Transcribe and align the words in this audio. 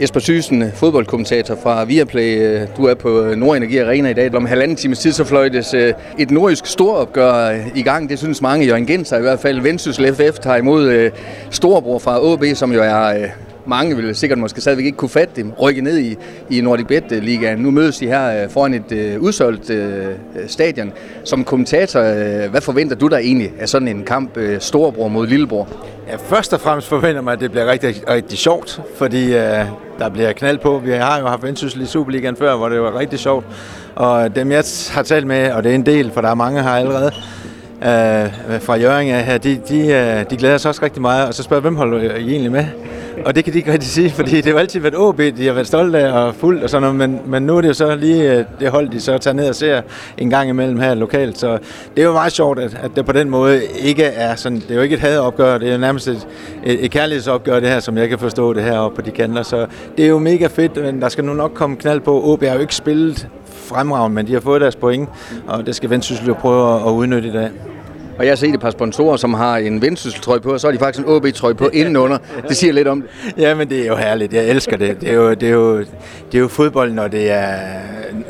Jesper 0.00 0.20
Thyssen, 0.20 0.72
fodboldkommentator 0.74 1.54
fra 1.62 1.84
Viaplay. 1.84 2.60
Du 2.76 2.84
er 2.84 2.94
på 2.94 3.22
øh, 3.22 3.36
Nordenergi 3.36 3.78
Arena 3.78 4.08
i 4.08 4.12
dag. 4.12 4.34
Om 4.34 4.46
halvanden 4.46 4.76
times 4.76 4.98
tid 4.98 5.12
så 5.12 5.24
fløjtes 5.24 5.74
øh, 5.74 5.92
et 6.18 6.30
nordisk 6.30 6.66
storopgør 6.66 7.50
øh, 7.50 7.76
i 7.76 7.82
gang. 7.82 8.08
Det 8.08 8.18
synes 8.18 8.42
mange, 8.42 8.66
Jørgen 8.66 8.86
Genser 8.86 9.18
i 9.18 9.20
hvert 9.20 9.40
fald. 9.40 9.60
Vendsyssel 9.60 10.14
FF 10.14 10.38
tager 10.38 10.56
imod 10.56 11.10
Storbror 11.50 11.98
fra 11.98 12.32
AB, 12.32 12.56
som 12.56 12.72
jo 12.72 12.82
er 12.82 13.26
mange 13.66 13.96
ville 13.96 14.14
sikkert 14.14 14.38
måske 14.38 14.60
stadigvæk 14.60 14.86
ikke 14.86 14.98
kunne 14.98 15.08
fatte 15.08 15.42
dem, 15.42 15.52
rykke 15.52 15.80
ned 15.80 15.98
i, 15.98 16.16
i 16.50 16.60
Nordic 16.60 16.86
Bet 16.86 17.24
Ligaen. 17.24 17.58
Nu 17.58 17.70
mødes 17.70 17.98
de 17.98 18.06
her 18.06 18.48
foran 18.48 18.74
et 18.74 18.92
øh, 18.92 19.20
udsolgt 19.20 19.70
øh, 19.70 20.06
stadion. 20.46 20.92
Som 21.24 21.44
kommentator, 21.44 22.00
øh, 22.00 22.50
hvad 22.50 22.60
forventer 22.60 22.96
du 22.96 23.08
der 23.08 23.18
egentlig 23.18 23.52
af 23.60 23.68
sådan 23.68 23.88
en 23.88 24.02
kamp, 24.04 24.36
øh, 24.36 24.60
storebror 24.60 25.08
mod 25.08 25.26
lillebror? 25.26 25.68
Ja, 26.08 26.16
først 26.16 26.52
og 26.52 26.60
fremmest 26.60 26.88
forventer 26.88 27.22
man, 27.22 27.34
at 27.34 27.40
det 27.40 27.50
bliver 27.50 27.66
rigtig, 27.66 28.08
rigtig 28.08 28.38
sjovt, 28.38 28.82
fordi 28.96 29.34
øh, 29.34 29.64
der 29.98 30.08
bliver 30.08 30.32
knald 30.32 30.58
på. 30.58 30.78
Vi 30.84 30.92
har 30.92 31.20
jo 31.20 31.26
haft 31.26 31.42
Vendsyssel 31.42 31.82
i 31.82 31.86
Superligaen 31.86 32.36
før, 32.36 32.56
hvor 32.56 32.68
det 32.68 32.80
var 32.80 32.98
rigtig 32.98 33.18
sjovt. 33.18 33.46
Og 33.94 34.36
dem, 34.36 34.52
jeg 34.52 34.64
har 34.90 35.02
talt 35.02 35.26
med, 35.26 35.52
og 35.52 35.64
det 35.64 35.70
er 35.70 35.74
en 35.74 35.86
del, 35.86 36.10
for 36.10 36.20
der 36.20 36.28
er 36.28 36.34
mange 36.34 36.62
her 36.62 36.70
allerede, 36.70 37.12
øh, 37.82 38.60
fra 38.60 38.76
Jørgen 38.76 39.06
her, 39.06 39.38
de, 39.38 39.60
de, 39.68 39.86
øh, 39.86 40.30
de 40.30 40.36
glæder 40.36 40.58
sig 40.58 40.68
også 40.68 40.82
rigtig 40.82 41.02
meget. 41.02 41.28
Og 41.28 41.34
så 41.34 41.42
spørger 41.42 41.58
jeg, 41.60 41.62
hvem 41.62 41.76
holder 41.76 42.14
I 42.14 42.30
egentlig 42.30 42.52
med? 42.52 42.66
Og 43.24 43.34
det 43.34 43.44
kan 43.44 43.52
de 43.52 43.58
ikke 43.58 43.72
rigtig 43.72 43.90
sige, 43.90 44.10
fordi 44.10 44.40
det 44.40 44.52
har 44.52 44.60
altid 44.60 44.80
været 44.80 44.94
OB, 44.96 45.18
de 45.18 45.46
har 45.46 45.52
været 45.52 45.66
stolte 45.66 45.98
af 45.98 46.12
og 46.12 46.34
fuldt 46.34 46.62
og 46.62 46.70
sådan 46.70 46.82
noget, 46.82 46.96
men, 46.96 47.20
men 47.30 47.42
nu 47.42 47.56
er 47.56 47.60
det 47.60 47.68
jo 47.68 47.74
så 47.74 47.94
lige 47.94 48.32
øh, 48.32 48.44
det 48.60 48.70
hold, 48.70 48.88
de 48.88 49.00
så 49.00 49.18
tager 49.18 49.34
ned 49.34 49.48
og 49.48 49.54
ser 49.54 49.82
en 50.18 50.30
gang 50.30 50.48
imellem 50.48 50.78
her 50.78 50.94
lokalt. 50.94 51.38
Så 51.38 51.58
det 51.96 52.02
er 52.02 52.06
jo 52.06 52.12
meget 52.12 52.32
sjovt, 52.32 52.58
at, 52.58 52.78
at 52.82 52.90
det 52.96 53.06
på 53.06 53.12
den 53.12 53.30
måde 53.30 53.62
ikke 53.82 54.04
er 54.04 54.34
sådan, 54.34 54.60
det 54.60 54.70
er 54.70 54.74
jo 54.74 54.80
ikke 54.80 54.94
et 54.94 55.00
hadopgør, 55.00 55.58
det 55.58 55.68
er 55.68 55.72
jo 55.72 55.78
nærmest 55.78 56.08
et, 56.08 56.26
et, 56.64 56.84
et 56.84 56.90
kærlighedsopgør 56.90 57.60
det 57.60 57.68
her, 57.68 57.80
som 57.80 57.98
jeg 57.98 58.08
kan 58.08 58.18
forstå 58.18 58.52
det 58.52 58.62
her 58.62 58.78
oppe 58.78 58.96
på 58.96 59.02
de 59.02 59.10
kanter. 59.10 59.42
Så 59.42 59.66
det 59.96 60.04
er 60.04 60.08
jo 60.08 60.18
mega 60.18 60.46
fedt, 60.46 60.76
men 60.76 61.00
der 61.00 61.08
skal 61.08 61.24
nu 61.24 61.34
nok 61.34 61.54
komme 61.54 61.76
knald 61.76 62.00
på. 62.00 62.22
OB 62.24 62.42
har 62.44 62.54
jo 62.54 62.60
ikke 62.60 62.74
spillet 62.74 63.28
fremragende, 63.46 64.14
men 64.14 64.26
de 64.26 64.32
har 64.32 64.40
fået 64.40 64.60
deres 64.60 64.76
point, 64.76 65.08
og 65.46 65.66
det 65.66 65.74
skal 65.74 65.90
Vendsyssel 65.90 66.26
jo 66.26 66.34
prøve 66.34 66.88
at 66.88 66.90
udnytte 66.90 67.28
i 67.28 67.32
dag. 67.32 67.50
Og 68.18 68.24
jeg 68.24 68.30
har 68.30 68.36
set 68.36 68.54
et 68.54 68.60
par 68.60 68.70
sponsorer, 68.70 69.16
som 69.16 69.34
har 69.34 69.56
en 69.56 69.82
vendsysseltrøje 69.82 70.40
på, 70.40 70.52
og 70.52 70.60
så 70.60 70.66
har 70.66 70.72
de 70.72 70.78
faktisk 70.78 71.06
en 71.06 71.12
OB-trøje 71.12 71.54
på 71.54 71.68
indenunder. 71.68 72.18
Det 72.48 72.56
siger 72.56 72.72
lidt 72.72 72.88
om 72.88 73.02
det. 73.02 73.10
Ja, 73.38 73.54
men 73.54 73.68
det 73.68 73.82
er 73.82 73.86
jo 73.86 73.96
herligt. 73.96 74.32
Jeg 74.32 74.48
elsker 74.48 74.76
det. 74.76 75.00
Det 75.00 75.10
er 75.10 75.14
jo, 75.14 75.30
det 75.34 75.42
er 75.42 75.52
jo, 75.52 75.78
det 75.78 76.34
er 76.34 76.38
jo 76.38 76.48
fodbold, 76.48 76.92
når 76.92 77.08
det, 77.08 77.30
er, 77.30 77.56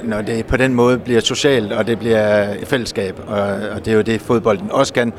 når 0.02 0.22
det 0.22 0.46
på 0.46 0.56
den 0.56 0.74
måde 0.74 0.98
bliver 0.98 1.20
socialt, 1.20 1.72
og 1.72 1.86
det 1.86 1.98
bliver 1.98 2.46
fællesskab. 2.64 3.20
Og, 3.26 3.38
og 3.74 3.84
det 3.84 3.88
er 3.88 3.94
jo 3.96 4.02
det, 4.02 4.20
fodbolden 4.20 4.70
også 4.70 4.92
kan. 4.92 5.12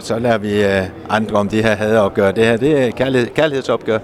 Så 0.00 0.18
lærer 0.18 0.38
vi 0.38 0.62
øh, 0.64 0.82
andre 1.08 1.36
om 1.36 1.48
de 1.48 1.62
her 1.62 1.76
hadeopgør. 1.76 2.30
Det 2.30 2.44
her 2.44 2.56
det 2.56 2.82
er 2.82 2.90
kærlighed, 2.90 3.28
kærlighedsopgør. 3.28 3.98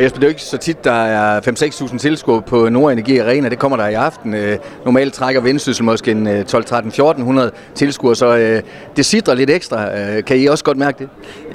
Og 0.00 0.04
Jesper, 0.04 0.18
det 0.20 0.26
er 0.26 0.28
jo 0.28 0.30
ikke 0.30 0.42
så 0.42 0.56
tit, 0.56 0.84
der 0.84 0.92
er 0.92 1.40
5-6.000 1.40 1.98
tilskuere 1.98 2.42
på 2.42 2.68
Nordenergi 2.68 3.18
Arena. 3.18 3.48
Det 3.48 3.58
kommer 3.58 3.76
der 3.76 3.88
i 3.88 3.94
aften. 3.94 4.34
Øh, 4.34 4.58
normalt 4.84 5.14
trækker 5.14 5.40
Vendsyssel 5.40 5.84
måske 5.84 6.10
en 6.10 6.26
øh, 6.26 6.44
12-13-1400 6.54 7.50
tilskuere, 7.74 8.16
så 8.16 8.36
øh, 8.36 8.62
det 8.96 9.06
sidder 9.06 9.34
lidt 9.34 9.50
ekstra. 9.50 9.98
Øh, 9.98 10.24
kan 10.24 10.36
I 10.36 10.46
også 10.46 10.64
godt 10.64 10.76
mærke 10.76 10.98
det? 10.98 11.08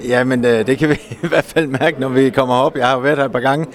Ja, 0.08 0.24
men 0.24 0.46
øh, 0.46 0.68
det 0.68 0.78
kan 0.78 0.90
vi 0.90 0.94
i 1.24 1.28
hvert 1.28 1.44
fald 1.44 1.68
mærke, 1.68 2.00
når 2.00 2.10
vi 2.10 2.30
kommer 2.30 2.56
op. 2.56 2.78
Jeg 2.78 2.88
har 2.88 3.00
været 3.00 3.18
her 3.18 3.26
et 3.26 3.32
par 3.32 3.40
gange, 3.40 3.66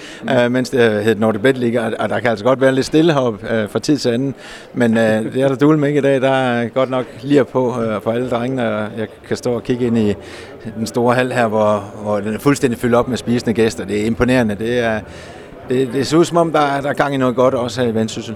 mens 0.49 0.71
det 0.71 1.05
hed 1.05 1.15
Nordic 1.15 1.43
Bet 1.43 1.59
League, 1.59 1.97
og 1.99 2.09
der 2.09 2.21
kan 2.21 2.31
altså 2.31 2.45
godt 2.45 2.61
være 2.61 2.73
lidt 2.73 2.87
stille 2.87 3.13
heroppe 3.13 3.69
fra 3.71 3.79
tid 3.79 3.99
til 3.99 4.09
anden. 4.09 4.35
Men 4.75 4.97
det 4.97 5.37
er 5.37 5.49
der 5.49 5.57
dul 5.57 5.79
med 5.79 5.89
ikke 5.89 5.99
i 5.99 6.03
dag. 6.03 6.21
Der 6.21 6.31
er 6.31 6.69
godt 6.69 6.91
nok 6.91 7.05
lige 7.23 7.45
på 7.45 7.75
for 8.03 8.13
alle 8.13 8.31
drengene, 8.31 8.75
og 8.75 8.89
jeg 8.99 9.07
kan 9.29 9.37
stå 9.37 9.53
og 9.53 9.63
kigge 9.63 9.87
ind 9.87 9.99
i 9.99 10.15
den 10.77 10.87
store 10.87 11.15
hal 11.15 11.33
her, 11.33 11.47
hvor, 11.47 11.85
hvor 12.03 12.21
den 12.21 12.35
er 12.35 12.39
fuldstændig 12.39 12.79
fyldt 12.79 12.95
op 12.95 13.09
med 13.09 13.17
spisende 13.17 13.55
gæster. 13.55 13.85
Det 13.85 14.01
er 14.01 14.07
imponerende. 14.07 14.60
Det, 14.61 14.79
er, 14.79 15.01
det, 15.69 15.93
det 15.93 16.07
ser 16.07 16.17
ud 16.17 16.25
som 16.25 16.37
om, 16.37 16.53
der 16.53 16.61
er, 16.61 16.81
der 16.81 16.89
er 16.89 16.93
gang 16.93 17.15
i 17.15 17.17
noget 17.17 17.37
godt 17.37 17.55
også 17.55 17.81
her 17.81 17.89
i 17.89 17.95
Vendsyssel. 17.95 18.35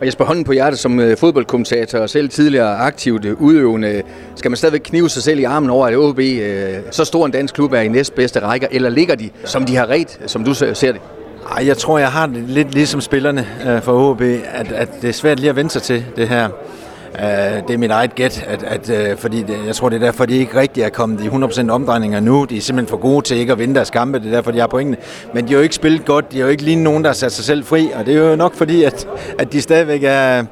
Og 0.00 0.06
Jesper 0.06 0.24
Hånden 0.24 0.44
på 0.44 0.52
hjertet 0.52 0.78
som 0.78 1.00
øh, 1.00 1.16
fodboldkommentator 1.16 1.98
og 1.98 2.10
selv 2.10 2.28
tidligere 2.28 2.76
aktivt 2.76 3.24
øh, 3.24 3.42
udøvende, 3.42 4.02
skal 4.34 4.50
man 4.50 4.56
stadigvæk 4.56 4.80
knive 4.84 5.10
sig 5.10 5.22
selv 5.22 5.38
i 5.38 5.44
armen 5.44 5.70
over, 5.70 5.86
at 5.86 5.96
OB, 5.96 6.18
øh, 6.18 6.74
så 6.90 7.04
stor 7.04 7.26
en 7.26 7.32
dansk 7.32 7.54
klub, 7.54 7.72
er 7.72 7.80
i 7.80 7.88
næstbedste 7.88 8.40
rækker, 8.40 8.66
eller 8.70 8.88
ligger 8.88 9.14
de, 9.14 9.30
som 9.44 9.64
de 9.64 9.76
har 9.76 9.86
ret, 9.90 10.20
som 10.26 10.44
du 10.44 10.54
ser 10.54 10.92
det? 10.92 11.00
Ej, 11.56 11.66
jeg 11.66 11.76
tror, 11.76 11.98
jeg 11.98 12.12
har 12.12 12.26
det 12.26 12.44
lidt 12.48 12.74
ligesom 12.74 13.00
spillerne 13.00 13.46
for 13.82 14.10
OB, 14.10 14.20
at, 14.20 14.72
at 14.72 14.88
det 15.02 15.08
er 15.08 15.12
svært 15.12 15.40
lige 15.40 15.50
at 15.50 15.56
vende 15.56 15.70
sig 15.70 15.82
til 15.82 16.04
det 16.16 16.28
her. 16.28 16.48
Uh, 17.14 17.68
det 17.68 17.70
er 17.70 17.78
mit 17.78 17.90
eget 17.90 18.14
gæt, 18.14 18.44
at, 18.48 18.62
at, 18.62 19.12
uh, 19.12 19.18
fordi 19.18 19.42
det, 19.42 19.58
jeg 19.66 19.74
tror, 19.74 19.88
det 19.88 19.96
er 19.96 20.06
derfor, 20.06 20.26
de 20.26 20.36
ikke 20.36 20.60
rigtig 20.60 20.82
er 20.82 20.88
kommet 20.88 21.20
i 21.20 21.28
100% 21.28 21.70
omdrejninger 21.70 22.20
nu. 22.20 22.44
De 22.44 22.56
er 22.56 22.60
simpelthen 22.60 22.90
for 22.90 22.96
gode 22.96 23.24
til 23.24 23.36
ikke 23.36 23.52
at 23.52 23.58
vinde 23.58 23.74
deres 23.74 23.90
kampe, 23.90 24.18
det 24.18 24.26
er 24.26 24.30
derfor, 24.30 24.50
de 24.50 24.60
har 24.60 24.66
pointene. 24.66 24.96
Men 25.34 25.44
de 25.44 25.48
har 25.48 25.56
jo 25.56 25.62
ikke 25.62 25.74
spillet 25.74 26.04
godt, 26.04 26.32
de 26.32 26.36
har 26.36 26.44
jo 26.44 26.50
ikke 26.50 26.62
lige 26.62 26.76
nogen, 26.76 27.04
der 27.04 27.10
har 27.10 27.14
sat 27.14 27.32
sig 27.32 27.44
selv 27.44 27.64
fri, 27.64 27.90
og 27.94 28.06
det 28.06 28.16
er 28.16 28.30
jo 28.30 28.36
nok 28.36 28.54
fordi, 28.54 28.84
at, 28.84 29.08
at 29.38 29.52
de 29.52 29.62
stadigvæk 29.62 30.02
er 30.04 30.44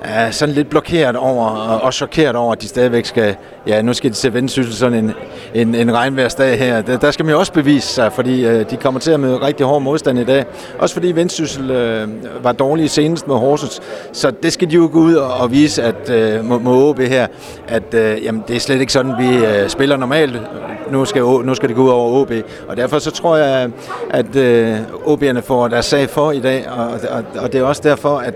er 0.00 0.30
sådan 0.30 0.54
lidt 0.54 0.70
blokeret 0.70 1.16
over 1.16 1.46
og 1.82 1.94
chokeret 1.94 2.36
over, 2.36 2.52
at 2.52 2.62
de 2.62 2.68
stadigvæk 2.68 3.04
skal, 3.04 3.36
ja, 3.66 3.82
nu 3.82 3.92
skal 3.92 4.10
de 4.10 4.14
se 4.14 4.34
vendsyssel 4.34 4.74
sådan 4.74 5.04
en, 5.04 5.12
en, 5.54 5.74
en 5.74 5.94
regnværsdag 5.94 6.58
her. 6.58 6.82
Der, 6.82 6.96
der 6.96 7.10
skal 7.10 7.24
man 7.24 7.32
jo 7.32 7.38
også 7.38 7.52
bevise 7.52 7.88
sig, 7.88 8.12
fordi 8.12 8.46
øh, 8.46 8.70
de 8.70 8.76
kommer 8.76 9.00
til 9.00 9.10
at 9.10 9.20
møde 9.20 9.36
rigtig 9.36 9.66
hård 9.66 9.82
modstand 9.82 10.18
i 10.18 10.24
dag. 10.24 10.44
Også 10.78 10.94
fordi 10.94 11.12
vendsyssel 11.12 11.70
øh, 11.70 12.08
var 12.42 12.52
dårlige 12.52 12.88
senest 12.88 13.28
med 13.28 13.36
Horsens. 13.36 13.80
Så 14.12 14.30
det 14.42 14.52
skal 14.52 14.70
de 14.70 14.74
jo 14.74 14.90
gå 14.92 14.98
ud 14.98 15.14
og, 15.14 15.34
og 15.34 15.50
vise 15.50 15.82
at 15.82 16.10
øh, 16.10 16.44
må, 16.44 16.58
må 16.58 16.88
OB 16.88 16.98
her, 17.00 17.26
at 17.68 17.94
øh, 17.94 18.24
jamen, 18.24 18.44
det 18.48 18.56
er 18.56 18.60
slet 18.60 18.80
ikke 18.80 18.92
sådan, 18.92 19.14
vi 19.18 19.36
øh, 19.36 19.68
spiller 19.68 19.96
normalt. 19.96 20.40
Nu 20.90 21.04
skal, 21.04 21.22
nu 21.22 21.54
skal 21.54 21.68
det 21.68 21.76
gå 21.76 21.82
ud 21.82 21.90
over 21.90 22.20
OB. 22.20 22.32
Og 22.68 22.76
derfor 22.76 22.98
så 22.98 23.10
tror 23.10 23.36
jeg, 23.36 23.70
at 24.10 24.36
øh, 24.36 24.78
OB'erne 25.06 25.40
får 25.40 25.68
deres 25.68 25.86
sag 25.86 26.10
for 26.10 26.32
i 26.32 26.40
dag, 26.40 26.68
og, 26.70 26.86
og, 26.86 27.24
og 27.38 27.52
det 27.52 27.60
er 27.60 27.64
også 27.64 27.82
derfor, 27.84 28.18
at 28.18 28.34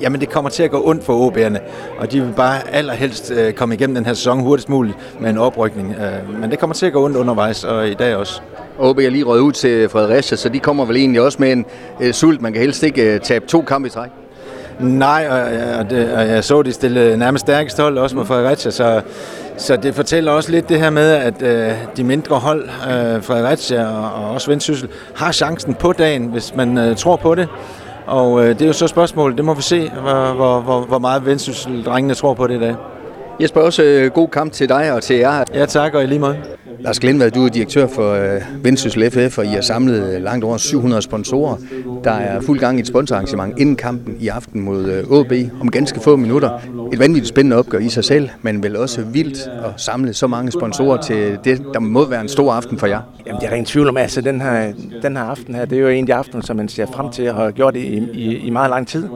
jamen 0.00 0.20
det 0.20 0.30
kommer 0.30 0.50
til 0.50 0.62
at 0.62 0.70
gå 0.70 0.82
ondt 0.84 1.04
for 1.04 1.30
OB'erne, 1.30 1.58
og 1.98 2.12
de 2.12 2.20
vil 2.20 2.32
bare 2.36 2.70
allerhelst 2.70 3.30
øh, 3.30 3.52
komme 3.52 3.74
igennem 3.74 3.94
den 3.94 4.06
her 4.06 4.14
sæson 4.14 4.40
hurtigst 4.40 4.68
muligt 4.68 4.96
med 5.20 5.30
en 5.30 5.38
oprykning. 5.38 5.94
Øh, 5.94 6.40
men 6.40 6.50
det 6.50 6.58
kommer 6.58 6.74
til 6.74 6.86
at 6.86 6.92
gå 6.92 7.04
ondt 7.04 7.16
undervejs, 7.16 7.64
og 7.64 7.88
i 7.88 7.94
dag 7.94 8.16
også. 8.16 8.40
OB 8.78 8.98
er 8.98 9.10
lige 9.10 9.24
røget 9.24 9.42
ud 9.42 9.52
til 9.52 9.88
Fredericia, 9.88 10.36
så 10.36 10.48
de 10.48 10.58
kommer 10.58 10.84
vel 10.84 10.96
egentlig 10.96 11.20
også 11.20 11.36
med 11.40 11.52
en 11.52 11.64
øh, 12.00 12.12
sult. 12.12 12.42
Man 12.42 12.52
kan 12.52 12.62
helst 12.62 12.82
ikke 12.82 13.14
øh, 13.14 13.20
tabe 13.20 13.46
to 13.46 13.62
kampe 13.62 13.86
i 13.86 13.90
træk. 13.90 14.10
Nej, 14.80 15.26
og, 15.30 15.38
og, 15.78 15.90
det, 15.90 16.12
og 16.12 16.28
jeg 16.28 16.44
så, 16.44 16.62
de 16.62 16.72
stille 16.72 17.16
nærmest 17.16 17.42
stærkeste 17.42 17.82
hold 17.82 17.98
også 17.98 18.16
med 18.16 18.24
Fredericia, 18.24 18.70
så, 18.70 19.00
så 19.56 19.76
det 19.76 19.94
fortæller 19.94 20.32
også 20.32 20.50
lidt 20.50 20.68
det 20.68 20.78
her 20.78 20.90
med, 20.90 21.10
at 21.10 21.42
øh, 21.42 21.72
de 21.96 22.04
mindre 22.04 22.36
hold, 22.36 22.64
øh, 22.64 23.22
Fredericia 23.22 23.86
og, 23.86 24.24
og 24.24 24.30
også 24.30 24.50
Vendsyssel, 24.50 24.88
har 25.14 25.32
chancen 25.32 25.74
på 25.74 25.92
dagen, 25.92 26.26
hvis 26.26 26.54
man 26.56 26.78
øh, 26.78 26.96
tror 26.96 27.16
på 27.16 27.34
det. 27.34 27.48
Og 28.06 28.44
øh, 28.44 28.48
det 28.48 28.62
er 28.62 28.66
jo 28.66 28.72
så 28.72 28.86
spørgsmålet, 28.86 29.36
det 29.36 29.44
må 29.44 29.54
vi 29.54 29.62
se, 29.62 29.90
hvor, 29.90 30.32
hvor, 30.34 30.60
hvor, 30.60 30.80
hvor 30.80 30.98
meget 30.98 31.26
Vendsyssel-drengene 31.26 32.14
tror 32.14 32.34
på 32.34 32.46
det 32.46 32.56
i 32.56 32.60
dag. 32.60 32.74
Jesper, 33.40 33.60
også 33.60 33.82
øh, 33.82 34.10
god 34.10 34.28
kamp 34.28 34.52
til 34.52 34.68
dig 34.68 34.92
og 34.92 35.02
til 35.02 35.16
jer. 35.16 35.44
Ja, 35.54 35.66
tak, 35.66 35.94
og 35.94 36.02
i 36.02 36.06
lige 36.06 36.18
måde. 36.18 36.36
Lars 36.80 37.00
Glindvad, 37.00 37.30
du 37.30 37.44
er 37.44 37.48
direktør 37.48 37.86
for 37.86 38.12
øh, 38.12 38.64
Vendsyssel 38.64 39.10
FF, 39.10 39.38
og 39.38 39.44
I 39.44 39.48
har 39.48 39.60
samlet 39.60 40.14
øh, 40.14 40.22
langt 40.22 40.44
over 40.44 40.56
700 40.56 41.02
sponsorer. 41.02 41.56
Der 42.04 42.10
er 42.10 42.40
fuld 42.40 42.58
gang 42.58 42.78
i 42.78 42.80
et 42.80 42.86
sponsorarrangement 42.86 43.58
inden 43.58 43.76
kampen 43.76 44.16
i 44.20 44.28
aften 44.28 44.60
mod 44.60 44.84
øh, 44.84 45.20
AB 45.20 45.32
om 45.60 45.70
ganske 45.70 46.00
få 46.00 46.16
minutter. 46.16 46.50
Et 46.92 46.98
vanvittigt 46.98 47.28
spændende 47.28 47.56
opgør 47.56 47.78
i 47.78 47.88
sig 47.88 48.04
selv, 48.04 48.28
men 48.42 48.62
vel 48.62 48.76
også 48.76 49.02
vildt 49.02 49.38
at 49.38 49.70
samle 49.76 50.14
så 50.14 50.26
mange 50.26 50.52
sponsorer 50.52 51.02
til 51.02 51.38
det, 51.44 51.62
der 51.74 51.80
må 51.80 52.04
være 52.04 52.20
en 52.20 52.28
stor 52.28 52.52
aften 52.52 52.78
for 52.78 52.86
jer. 52.86 53.00
Jamen, 53.26 53.40
det 53.40 53.46
er 53.46 53.50
rent 53.50 53.56
ingen 53.56 53.66
tvivl 53.66 53.88
om. 53.88 53.96
Altså, 53.96 54.20
den 54.20 54.40
her, 54.40 54.72
den 55.02 55.16
her 55.16 55.24
aften 55.24 55.54
her, 55.54 55.64
det 55.64 55.78
er 55.78 55.82
jo 55.82 55.88
en 55.88 56.04
af 56.04 56.06
de 56.06 56.14
aftener, 56.14 56.42
som 56.42 56.56
man 56.56 56.68
ser 56.68 56.86
frem 56.86 57.10
til 57.10 57.22
at 57.22 57.34
have 57.34 57.52
gjort 57.52 57.76
i, 57.76 58.08
i, 58.12 58.36
i 58.36 58.50
meget 58.50 58.70
lang 58.70 58.88
tid. 58.88 59.08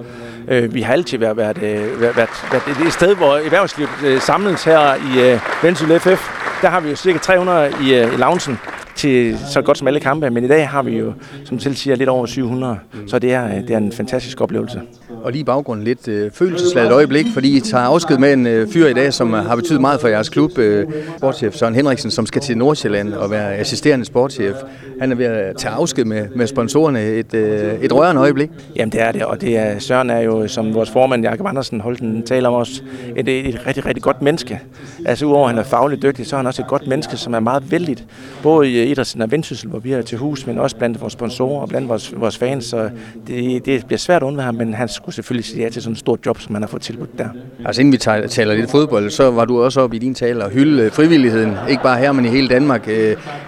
Øh, 0.48 0.75
vi 0.75 0.81
har 0.81 0.92
altid 0.92 1.19
været, 1.19 1.37
været, 1.37 1.62
øh, 1.62 2.00
været, 2.00 2.16
været, 2.16 2.28
været 2.53 2.87
et 2.87 2.92
sted, 2.92 3.16
hvor 3.16 3.34
erhvervslivet 3.34 3.91
øh, 4.06 4.21
samles 4.21 4.65
her 4.65 4.94
i 4.94 5.38
Vendsyssel 5.62 6.00
FF 6.00 6.40
der 6.62 6.69
har 6.69 6.81
vi 6.81 6.91
jo 6.91 6.97
cirka 6.97 7.19
300 7.19 7.72
i, 7.82 7.94
øh, 7.94 8.15
i 8.15 8.16
loungen 8.16 8.59
til 8.94 9.38
så 9.53 9.62
godt 9.62 9.78
som 9.78 9.87
alle 9.87 10.00
kampe, 10.00 10.31
men 10.31 10.44
i 10.44 10.48
dag 10.48 10.69
har 10.69 10.82
vi 10.82 10.98
jo, 10.98 11.12
som 11.44 11.59
selv 11.59 11.75
siger, 11.75 11.97
lidt 11.97 12.09
over 12.09 12.26
700, 12.26 12.78
så 13.06 13.18
det 13.18 13.33
er, 13.33 13.47
øh, 13.47 13.54
det 13.54 13.71
er 13.71 13.78
en 13.78 13.92
fantastisk 13.92 14.41
oplevelse. 14.41 14.83
Og 15.25 15.33
lige 15.33 15.41
i 15.41 15.45
baggrunden 15.45 15.84
lidt 15.84 16.09
øh, 16.09 16.31
følelsesladet 16.31 16.93
øjeblik, 16.93 17.27
fordi 17.34 17.57
I 17.57 17.61
tager 17.61 17.84
afsked 17.84 18.19
med 18.19 18.33
en 18.33 18.47
øh, 18.47 18.69
fyr 18.69 18.87
i 18.87 18.93
dag, 18.93 19.13
som 19.13 19.34
øh, 19.34 19.45
har 19.45 19.57
betydet 19.57 19.81
meget 19.81 20.01
for 20.01 20.09
jeres 20.09 20.28
klub, 20.28 20.59
øh, 20.59 20.87
sportschef 21.17 21.55
Søren 21.55 21.75
Henriksen, 21.75 22.11
som 22.11 22.27
skal 22.27 22.43
til 22.43 22.59
Nordsjælland 22.59 23.13
og 23.13 23.31
være 23.31 23.55
assisterende 23.55 24.05
sportschef. 24.05 24.55
Han 25.01 25.13
er 25.13 25.17
ved 25.17 25.27
at 25.27 25.57
tage 25.57 25.75
afsked 25.75 26.05
med, 26.05 26.28
med 26.37 26.47
sponsorerne. 26.47 27.05
Et, 27.05 27.34
øh, 27.34 27.75
et 27.83 27.93
rørende 27.93 28.22
øjeblik. 28.22 28.51
Jamen 28.77 28.93
det 28.93 29.03
er 29.03 29.13
det, 29.13 29.25
og 29.25 29.41
det 29.41 29.57
er, 29.57 29.78
Søren 29.78 30.11
er 30.11 30.21
jo, 30.21 30.49
som 30.49 30.75
vores 30.75 30.91
formand 30.91 31.22
Jakob 31.22 31.47
Andersen 31.47 31.81
holdt 31.81 32.01
en 32.01 32.22
tale 32.22 32.49
om 32.49 32.55
os, 32.55 32.84
et, 33.17 33.28
et 33.28 33.67
rigtig, 33.67 33.87
rigtig 33.87 34.03
godt 34.03 34.22
menneske. 34.22 34.61
Altså 35.07 35.27
udover 35.27 35.45
at 35.45 35.51
han 35.51 35.59
er 35.59 35.63
fagligt 35.63 36.03
dygtig, 36.03 36.27
så 36.27 36.37
er 36.37 36.39
han 36.39 36.47
også 36.47 36.63
et 36.63 36.69
godt 36.69 36.87
menneske, 36.87 37.17
som 37.17 37.34
er 37.34 37.41
meget 37.41 37.71
vældigt. 37.71 38.05
Både 38.43 38.71
i 38.71 38.91
idrætsen 38.91 39.22
og 39.22 39.31
Vendsyssel, 39.31 39.69
hvor 39.69 39.78
vi 39.78 39.93
er 39.93 40.03
til 40.03 40.19
hus, 40.19 40.47
men 40.47 40.59
også 40.59 40.77
blandt 40.77 41.01
vores 41.01 41.13
sponsorer 41.13 41.61
og 41.61 41.69
blandt 41.69 41.89
vores, 41.89 42.15
vores 42.17 42.39
fans. 42.39 42.65
Så 42.65 42.91
det, 43.27 43.67
det 43.67 43.87
bliver 43.87 43.99
svært 43.99 44.22
at 44.22 44.27
undvære 44.27 44.45
ham, 44.45 44.55
men 44.55 44.75
han 44.75 44.89
skulle 44.89 45.09
skulle 45.12 45.24
selvfølgelig 45.24 45.45
sige 45.45 45.62
ja 45.62 45.68
til 45.68 45.83
sådan 45.83 45.92
et 45.92 45.98
stort 45.98 46.27
job, 46.27 46.41
som 46.41 46.53
man 46.53 46.62
har 46.62 46.68
fået 46.68 46.83
tilbudt 46.83 47.18
der. 47.18 47.28
Altså 47.65 47.80
inden 47.83 47.92
vi 47.92 47.98
taler 48.28 48.54
lidt 48.54 48.71
fodbold, 48.71 49.10
så 49.10 49.30
var 49.30 49.45
du 49.45 49.62
også 49.62 49.80
oppe 49.80 49.97
i 49.97 49.98
din 49.98 50.15
tale 50.15 50.45
og 50.45 50.51
hylde 50.51 50.91
frivilligheden, 50.91 51.57
ikke 51.68 51.83
bare 51.83 51.98
her, 51.98 52.12
men 52.12 52.24
i 52.24 52.28
hele 52.28 52.48
Danmark. 52.48 52.86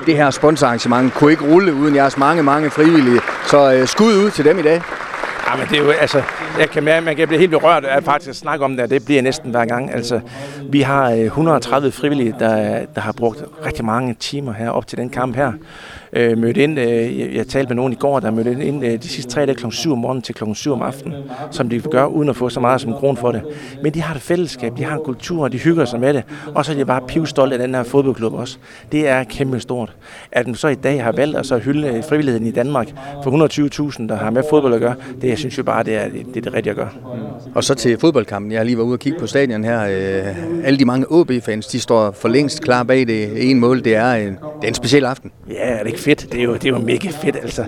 Det 0.07 0.17
her 0.17 0.31
sponsorarrangement 0.31 1.15
kunne 1.15 1.31
ikke 1.31 1.45
rulle 1.53 1.75
uden 1.75 1.95
jeres 1.95 2.19
mange, 2.19 2.43
mange 2.43 2.71
frivillige. 2.71 3.21
Så 3.47 3.83
skud 3.87 4.13
ud 4.25 4.31
til 4.31 4.45
dem 4.45 4.59
i 4.59 4.63
dag. 4.63 4.83
Ja, 5.53 5.57
men 5.57 5.67
det 5.69 5.79
er 5.79 5.83
jo, 5.83 5.91
altså, 5.91 6.23
jeg 6.59 6.71
kan, 6.71 6.85
man 6.85 7.17
kan 7.17 7.29
blive 7.29 7.39
helt 7.41 7.51
berørt 7.51 7.85
af 7.85 8.03
faktisk 8.03 8.31
at 8.31 8.37
snakke 8.37 8.65
om 8.65 8.77
det, 8.77 8.91
det 8.91 9.05
bliver 9.05 9.23
næsten 9.23 9.51
hver 9.51 9.65
gang. 9.65 9.95
Altså, 9.95 10.21
vi 10.69 10.81
har 10.81 11.11
130 11.11 11.87
øh, 11.87 11.93
frivillige, 11.93 12.35
der, 12.39 12.87
der 12.95 13.01
har 13.01 13.13
brugt 13.13 13.45
rigtig 13.67 13.85
mange 13.85 14.15
timer 14.15 14.53
her 14.53 14.71
op 14.71 14.87
til 14.87 14.99
den 14.99 15.11
kamp 15.11 15.37
her 15.37 15.53
øh, 16.13 16.39
mødte 16.39 16.63
ind, 16.63 16.79
øh, 16.79 17.21
jeg, 17.21 17.35
jeg 17.35 17.47
talte 17.47 17.69
med 17.69 17.77
nogen 17.77 17.93
i 17.93 17.97
går, 17.97 18.21
der 18.21 18.31
mødte 18.31 18.65
ind 18.65 18.85
øh, 18.85 19.03
de 19.03 19.09
sidste 19.09 19.33
tre 19.33 19.47
dage 19.47 19.55
kl. 19.55 19.71
7 19.71 19.93
om 19.93 19.99
morgenen 19.99 20.23
til 20.23 20.35
kl. 20.35 20.45
7 20.55 20.73
om 20.73 20.83
aftenen, 20.83 21.15
som 21.51 21.69
de 21.69 21.81
gør 21.81 22.05
uden 22.05 22.29
at 22.29 22.37
få 22.37 22.49
så 22.49 22.61
meget 22.61 22.81
som 22.81 22.93
kron 22.93 23.17
for 23.17 23.33
det. 23.33 23.43
Men 23.83 23.95
de 23.95 24.03
har 24.03 24.15
det 24.15 24.23
fællesskab, 24.23 24.77
de 24.77 24.85
har 24.85 24.97
en 24.97 25.05
kultur, 25.05 25.43
og 25.43 25.53
de 25.53 25.59
hygger 25.59 25.85
sig 25.85 26.01
med 26.01 26.15
det. 26.15 26.23
Og 26.55 26.65
så 26.65 26.73
er 26.73 26.77
de 26.77 26.85
bare 26.85 27.01
pivstolte 27.09 27.55
af 27.57 27.59
den 27.59 27.75
her 27.75 27.83
fodboldklub 27.83 28.35
også. 28.35 28.59
Det 28.93 29.09
er 29.09 29.25
kæmpe 29.25 29.61
stort. 29.61 29.97
At 30.33 30.47
de 30.47 30.55
så 30.55 30.69
i 30.69 30.75
dag 30.75 31.05
har 31.05 31.13
valgt 31.13 31.37
at 31.37 31.47
så 31.47 31.59
hylde 31.59 32.03
frivilligheden 32.09 32.47
i 32.47 32.51
Danmark 32.51 32.89
for 33.25 33.91
120.000, 34.01 34.09
der 34.09 34.17
har 34.17 34.31
med 34.31 34.43
fodbold 34.51 34.75
at 34.75 34.81
gøre, 34.81 34.95
det 35.21 35.29
jeg 35.29 35.39
synes 35.39 35.59
jo 35.59 35.63
bare, 35.63 35.83
det 35.83 35.97
er 35.97 36.09
det, 36.09 36.27
det, 36.27 36.37
er 36.37 36.41
det 36.41 36.55
rigtige 36.55 36.71
at 36.71 36.77
gøre. 36.77 36.89
Og 37.55 37.65
så 37.65 37.75
til 37.75 37.99
fodboldkampen. 37.99 38.53
Jeg 38.53 38.59
har 38.61 38.65
lige 38.65 38.77
været 38.77 38.87
ude 38.87 38.95
og 38.95 38.99
kigge 38.99 39.19
på 39.19 39.27
stadion 39.27 39.65
her. 39.65 39.83
Øh, 39.83 40.65
alle 40.65 40.79
de 40.79 40.85
mange 40.85 41.07
OB-fans, 41.11 41.67
de 41.67 41.81
står 41.81 42.11
for 42.11 42.29
længst 42.29 42.63
klar 42.63 42.83
bag 42.83 43.07
det 43.07 43.51
ene 43.51 43.61
mål. 43.61 43.85
Det 43.85 43.97
er 43.97 44.13
en, 44.13 44.29
det 44.29 44.39
er 44.63 44.69
en 44.69 44.75
speciel 44.75 45.05
aften. 45.05 45.33
Ja, 45.51 45.55
er 45.55 45.79
det 45.79 45.87
ikke 45.87 46.01
fedt? 46.05 46.33
Det 46.33 46.41
er 46.41 46.45
jo, 46.45 46.55
det 46.55 46.65
er 46.65 46.69
jo 46.69 46.79
mega 46.79 47.09
fedt, 47.09 47.37
altså. 47.37 47.65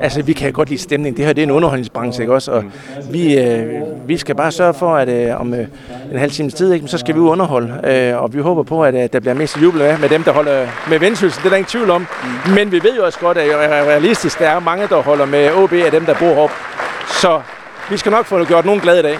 Altså, 0.00 0.22
vi 0.22 0.32
kan 0.32 0.52
godt 0.52 0.68
lide 0.68 0.80
stemning. 0.80 1.16
Det 1.16 1.24
her 1.24 1.32
det 1.32 1.42
er 1.42 1.46
en 1.46 1.50
underholdningsbranche, 1.50 2.22
ikke 2.22 2.34
også? 2.34 2.50
Og 2.52 2.64
vi, 3.10 3.38
øh, 3.38 3.68
vi 4.06 4.16
skal 4.16 4.34
bare 4.34 4.52
sørge 4.52 4.74
for, 4.74 4.96
at 4.96 5.08
øh, 5.08 5.40
om 5.40 5.54
øh, 5.54 5.66
en 6.12 6.18
halv 6.18 6.30
times 6.30 6.54
tid, 6.54 6.72
ikke, 6.72 6.88
så 6.88 6.98
skal 6.98 7.14
vi 7.14 7.20
underholde. 7.20 7.80
Øh, 7.84 8.22
og 8.22 8.34
vi 8.34 8.40
håber 8.40 8.62
på, 8.62 8.84
at 8.84 8.94
øh, 8.94 9.08
der 9.12 9.20
bliver 9.20 9.34
mest 9.34 9.62
jubel 9.62 9.80
med, 9.80 9.98
med 9.98 10.08
dem, 10.08 10.22
der 10.22 10.32
holder 10.32 10.66
med 10.90 10.98
vendsyssel. 10.98 11.38
Det 11.38 11.46
er 11.46 11.50
der 11.50 11.56
ingen 11.56 11.70
tvivl 11.70 11.90
om. 11.90 12.06
Mm. 12.46 12.52
Men 12.52 12.72
vi 12.72 12.82
ved 12.82 12.96
jo 12.96 13.04
også 13.04 13.18
godt, 13.18 13.38
at 13.38 13.50
realistisk, 13.88 14.38
der 14.38 14.48
er 14.48 14.60
mange, 14.60 14.88
der 14.88 15.02
holder 15.02 15.26
med 15.26 15.50
OB 15.52 15.72
af 15.72 15.90
dem, 15.90 16.04
der 16.04 16.14
bor 16.14 16.36
op. 16.36 16.50
Så 17.20 17.40
vi 17.90 17.96
skal 17.96 18.12
nok 18.12 18.26
få 18.26 18.44
gjort 18.44 18.64
nogen 18.64 18.80
glade 18.80 18.98
i 18.98 19.02
dag. 19.02 19.18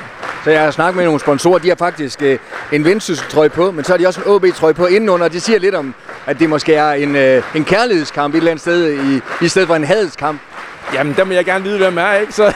Så 0.49 0.53
jeg 0.53 0.63
har 0.63 0.71
snakket 0.71 0.97
med 0.97 1.05
nogle 1.05 1.21
sponsorer, 1.21 1.59
de 1.59 1.69
har 1.69 1.77
faktisk 1.77 2.23
øh, 2.23 2.39
en 2.73 2.85
vendsyssel 2.85 3.51
på, 3.51 3.71
men 3.71 3.85
så 3.85 3.93
har 3.93 3.99
de 3.99 4.07
også 4.07 4.21
en 4.21 4.27
OB-trøje 4.27 4.75
på 4.75 4.87
indenunder. 4.87 5.29
Det 5.29 5.43
siger 5.43 5.59
lidt 5.59 5.75
om, 5.75 5.95
at 6.27 6.39
det 6.39 6.49
måske 6.49 6.75
er 6.75 6.93
en, 6.93 7.17
øh, 7.17 7.43
en 7.55 7.65
kærlighedskamp 7.65 8.35
et 8.35 8.39
eller 8.39 8.51
andet 8.51 8.61
sted, 8.61 8.93
i, 8.93 9.21
i 9.45 9.49
stedet 9.49 9.69
for 9.69 9.77
en 9.77 9.85
hadeskamp. 9.85 10.41
Jamen, 10.95 11.15
der 11.17 11.25
må 11.25 11.33
jeg 11.33 11.45
gerne 11.45 11.65
vide, 11.65 11.79
hvem 11.79 11.99
er, 11.99 12.15
ikke? 12.15 12.33
Så... 12.33 12.53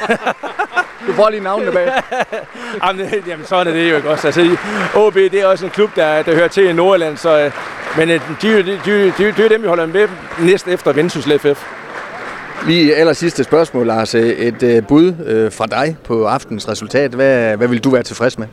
du 1.07 1.13
får 1.13 1.31
lige 1.31 1.43
navnene 1.43 1.73
bag. 1.73 1.93
jamen, 2.87 3.09
jamen, 3.27 3.47
sådan 3.47 3.73
er 3.73 3.77
det 3.77 3.91
jo 3.91 3.97
ikke 3.97 4.11
også. 4.11 4.27
Altså, 4.27 4.57
OB, 4.95 5.15
det 5.15 5.35
er 5.35 5.47
også 5.47 5.65
en 5.65 5.71
klub, 5.71 5.97
der, 5.97 6.23
der 6.23 6.35
hører 6.35 6.49
til 6.49 6.69
i 6.69 6.73
Nordjylland, 6.73 7.17
så... 7.17 7.39
Øh, 7.39 7.51
men 7.97 8.09
de, 8.09 8.21
de, 8.43 8.63
de, 8.63 9.13
de, 9.19 9.33
de, 9.37 9.45
er 9.45 9.49
dem, 9.49 9.63
vi 9.63 9.69
holder 9.69 9.87
med 9.87 10.09
næste 10.41 10.71
efter 10.71 10.93
Vendsyssel 10.93 11.39
FF. 11.39 11.65
Lige 12.67 12.97
aller 12.97 13.13
sidste 13.13 13.45
spørgsmål, 13.45 13.87
Lars. 13.87 14.15
Et 14.15 14.63
øh, 14.63 14.87
bud 14.87 15.15
øh, 15.27 15.53
fra 15.53 15.67
dig 15.67 15.97
på 16.05 16.25
aftens 16.25 16.69
resultat. 16.69 17.11
Hvad, 17.11 17.57
hvad 17.57 17.69
vil 17.69 17.85
du 17.85 17.91
være 17.91 18.03
tilfreds 18.03 18.39
med? 18.39 18.47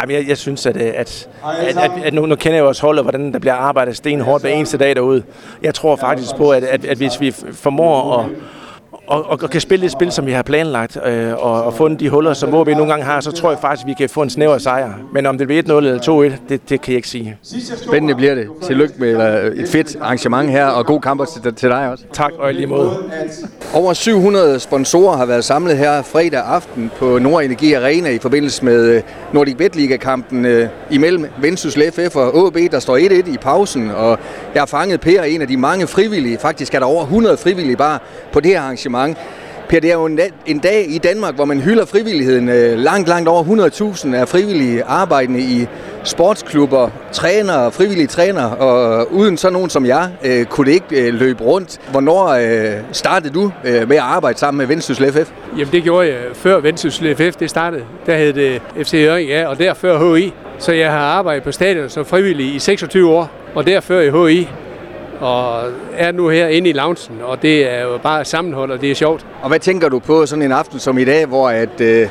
Jamen, 0.00 0.16
jeg, 0.16 0.28
jeg 0.28 0.38
synes, 0.38 0.66
at, 0.66 0.76
at, 0.76 1.28
at, 1.60 1.76
at, 1.76 1.90
at 2.04 2.14
nu, 2.14 2.26
nu 2.26 2.36
kender 2.36 2.56
jeg 2.56 2.62
jo 2.62 2.68
også 2.68 2.82
holdet, 2.82 3.04
hvordan 3.04 3.32
der 3.32 3.38
bliver 3.38 3.54
arbejdet 3.54 3.96
stenhårdt 3.96 4.42
hver 4.42 4.50
eneste 4.50 4.78
dag 4.78 4.96
derude. 4.96 5.22
Jeg 5.62 5.74
tror 5.74 5.96
faktisk 5.96 6.36
på, 6.36 6.50
at, 6.50 6.64
at, 6.64 6.84
at 6.84 6.96
hvis 6.96 7.20
vi 7.20 7.34
formår 7.52 8.18
at, 8.18 8.26
og, 9.06 9.30
og, 9.30 9.38
og 9.42 9.50
kan 9.50 9.60
spille 9.60 9.82
det 9.82 9.92
spil, 9.92 10.12
som 10.12 10.26
vi 10.26 10.32
har 10.32 10.42
planlagt, 10.42 10.98
øh, 11.06 11.32
og, 11.32 11.64
og 11.64 11.74
fundet 11.74 12.00
de 12.00 12.08
huller, 12.08 12.34
som 12.34 12.54
OB 12.54 12.68
nogle 12.68 12.86
gange 12.86 13.04
har, 13.04 13.20
så 13.20 13.32
tror 13.32 13.50
jeg 13.50 13.58
faktisk, 13.60 13.84
at 13.84 13.88
vi 13.88 13.94
kan 13.98 14.08
få 14.08 14.22
en 14.22 14.30
snæver 14.30 14.58
sejr. 14.58 14.92
Men 15.12 15.26
om 15.26 15.38
det 15.38 15.46
bliver 15.46 15.62
1-0 15.62 15.72
eller 15.72 16.32
2-1, 16.32 16.36
det, 16.48 16.68
det 16.68 16.80
kan 16.80 16.92
jeg 16.92 16.96
ikke 16.96 17.08
sige. 17.08 17.38
Spændende 17.86 18.14
bliver 18.14 18.34
det. 18.34 18.48
Tillykke 18.62 18.94
med 18.98 19.52
et 19.56 19.68
fedt 19.68 19.96
arrangement 20.00 20.50
her, 20.50 20.66
og 20.66 20.86
god 20.86 21.00
kamp 21.00 21.26
til, 21.26 21.54
til 21.54 21.68
dig 21.68 21.90
også. 21.90 22.04
Tak, 22.12 22.32
og 22.38 22.54
lige 22.54 22.66
måde. 22.66 22.90
Over 23.74 23.92
700 23.92 24.60
sponsorer 24.60 25.16
har 25.16 25.26
været 25.26 25.44
samlet 25.44 25.76
her 25.76 26.02
fredag 26.02 26.42
aften 26.46 26.90
på 26.98 27.18
Nordenergi 27.18 27.72
Arena 27.72 28.10
i 28.10 28.18
forbindelse 28.18 28.64
med 28.64 28.84
øh, 28.84 29.02
Nordic 29.32 29.56
Bet 29.56 29.76
Liga-kampen 29.76 30.44
øh, 30.44 30.68
imellem 30.90 31.26
Vendsyssel 31.40 31.92
FF 31.92 32.16
og 32.16 32.46
AB, 32.46 32.72
der 32.72 32.78
står 32.78 32.98
1-1 32.98 33.32
i 33.32 33.36
pausen. 33.36 33.90
Og 33.90 34.18
jeg 34.54 34.60
har 34.60 34.66
fanget 34.66 35.00
Per, 35.00 35.22
en 35.22 35.42
af 35.42 35.48
de 35.48 35.56
mange 35.56 35.86
frivillige. 35.86 36.38
Faktisk 36.38 36.74
er 36.74 36.78
der 36.78 36.86
over 36.86 37.02
100 37.02 37.36
frivillige 37.36 37.76
bare 37.76 37.98
på 38.32 38.40
det 38.40 38.50
her 38.50 38.60
arrangement 38.60 38.95
arrangement. 38.96 39.18
Per, 39.68 39.80
det 39.80 39.90
er 39.90 39.94
jo 39.94 40.04
en, 40.06 40.20
en 40.46 40.58
dag 40.58 40.86
i 40.88 40.98
Danmark, 40.98 41.34
hvor 41.34 41.44
man 41.44 41.60
hylder 41.60 41.84
frivilligheden. 41.84 42.48
Øh, 42.48 42.78
langt, 42.78 43.08
langt 43.08 43.28
over 43.28 43.44
100.000 43.44 44.16
er 44.16 44.24
frivillige 44.24 44.84
arbejdende 44.84 45.40
i 45.40 45.66
sportsklubber, 46.04 46.90
trænere, 47.12 47.72
frivillige 47.72 48.06
trænere, 48.06 48.56
og 48.56 49.00
øh, 49.00 49.12
uden 49.12 49.36
sådan 49.36 49.52
nogen 49.52 49.70
som 49.70 49.86
jeg, 49.86 50.10
øh, 50.24 50.44
kunne 50.44 50.66
det 50.66 50.72
ikke 50.72 51.06
øh, 51.06 51.14
løbe 51.14 51.44
rundt. 51.44 51.78
Hvornår 51.90 52.28
øh, 52.28 52.72
startede 52.92 53.34
du 53.34 53.52
øh, 53.64 53.88
med 53.88 53.96
at 53.96 54.02
arbejde 54.02 54.38
sammen 54.38 54.58
med 54.58 54.66
Vendsyssel 54.66 55.12
FF? 55.12 55.30
Jamen 55.58 55.72
det 55.72 55.82
gjorde 55.82 56.08
jeg 56.08 56.16
øh, 56.16 56.34
før 56.34 56.60
Vendsyssel 56.60 57.16
FF 57.16 57.36
det 57.36 57.50
startede. 57.50 57.82
Der 58.06 58.16
hed 58.16 58.32
det 58.32 58.62
FC 58.82 58.94
Jørgen, 58.94 59.26
ja, 59.26 59.46
og 59.46 59.58
der 59.58 59.74
før 59.74 60.16
HI. 60.16 60.32
Så 60.58 60.72
jeg 60.72 60.90
har 60.90 60.98
arbejdet 60.98 61.42
på 61.42 61.52
stadion 61.52 61.88
som 61.88 62.04
frivillig 62.04 62.54
i 62.54 62.58
26 62.58 63.10
år, 63.10 63.30
og 63.54 63.66
der 63.66 63.80
før 63.80 64.00
i 64.00 64.32
HI 64.32 64.48
og 65.20 65.62
er 65.96 66.12
nu 66.12 66.28
her 66.28 66.46
inde 66.46 66.70
i 66.70 66.72
loungen, 66.72 67.20
og 67.22 67.42
det 67.42 67.72
er 67.72 67.82
jo 67.82 67.98
bare 68.02 68.24
sammenhold, 68.24 68.70
og 68.70 68.80
det 68.80 68.90
er 68.90 68.94
sjovt. 68.94 69.26
Og 69.42 69.48
hvad 69.48 69.58
tænker 69.58 69.88
du 69.88 69.98
på 69.98 70.26
sådan 70.26 70.42
en 70.42 70.52
aften 70.52 70.78
som 70.78 70.98
i 70.98 71.04
dag, 71.04 71.26
hvor 71.26 71.48
at, 71.48 71.80
øh, 71.80 72.08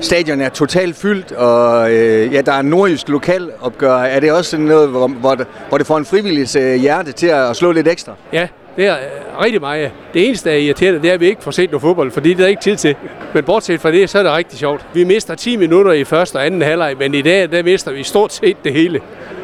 stadion 0.00 0.40
er 0.40 0.48
totalt 0.48 0.96
fyldt, 0.96 1.32
og 1.32 1.92
øh, 1.92 2.34
ja, 2.34 2.40
der 2.40 2.52
er 2.52 2.62
nordjysk 2.62 3.08
lokalopgør. 3.08 3.96
Er 3.96 4.20
det 4.20 4.32
også 4.32 4.50
sådan 4.50 4.66
noget, 4.66 4.88
hvor, 4.88 5.08
hvor, 5.08 5.34
det, 5.34 5.46
hvor 5.68 5.78
det 5.78 5.86
får 5.86 5.98
en 5.98 6.04
frivillig 6.04 6.56
øh, 6.56 6.74
hjerte 6.74 7.12
til 7.12 7.26
at 7.26 7.56
slå 7.56 7.72
lidt 7.72 7.88
ekstra? 7.88 8.14
Ja, 8.32 8.48
det 8.76 8.86
er 8.86 8.94
øh, 8.94 9.44
rigtig 9.44 9.60
meget. 9.60 9.90
Det 10.14 10.26
eneste, 10.26 10.48
der 10.48 10.54
er 10.54 10.58
irriterende, 10.58 11.02
det 11.02 11.10
er, 11.10 11.14
at 11.14 11.20
vi 11.20 11.26
ikke 11.26 11.42
får 11.42 11.50
set 11.50 11.70
noget 11.70 11.82
fodbold, 11.82 12.10
fordi 12.10 12.34
det 12.34 12.44
er 12.44 12.48
ikke 12.48 12.62
tid 12.62 12.76
til. 12.76 12.96
Men 13.34 13.44
bortset 13.44 13.80
fra 13.80 13.90
det, 13.90 14.10
så 14.10 14.18
er 14.18 14.22
det 14.22 14.32
rigtig 14.32 14.58
sjovt. 14.58 14.86
Vi 14.94 15.04
mister 15.04 15.34
10 15.34 15.56
minutter 15.56 15.92
i 15.92 16.04
første 16.04 16.36
og 16.36 16.46
anden 16.46 16.62
halvleg, 16.62 16.96
men 16.98 17.14
i 17.14 17.22
dag, 17.22 17.52
der 17.52 17.62
mister 17.62 17.92
vi 17.92 18.02
stort 18.02 18.32
set 18.32 18.56
det 18.64 18.72
hele. 18.72 19.00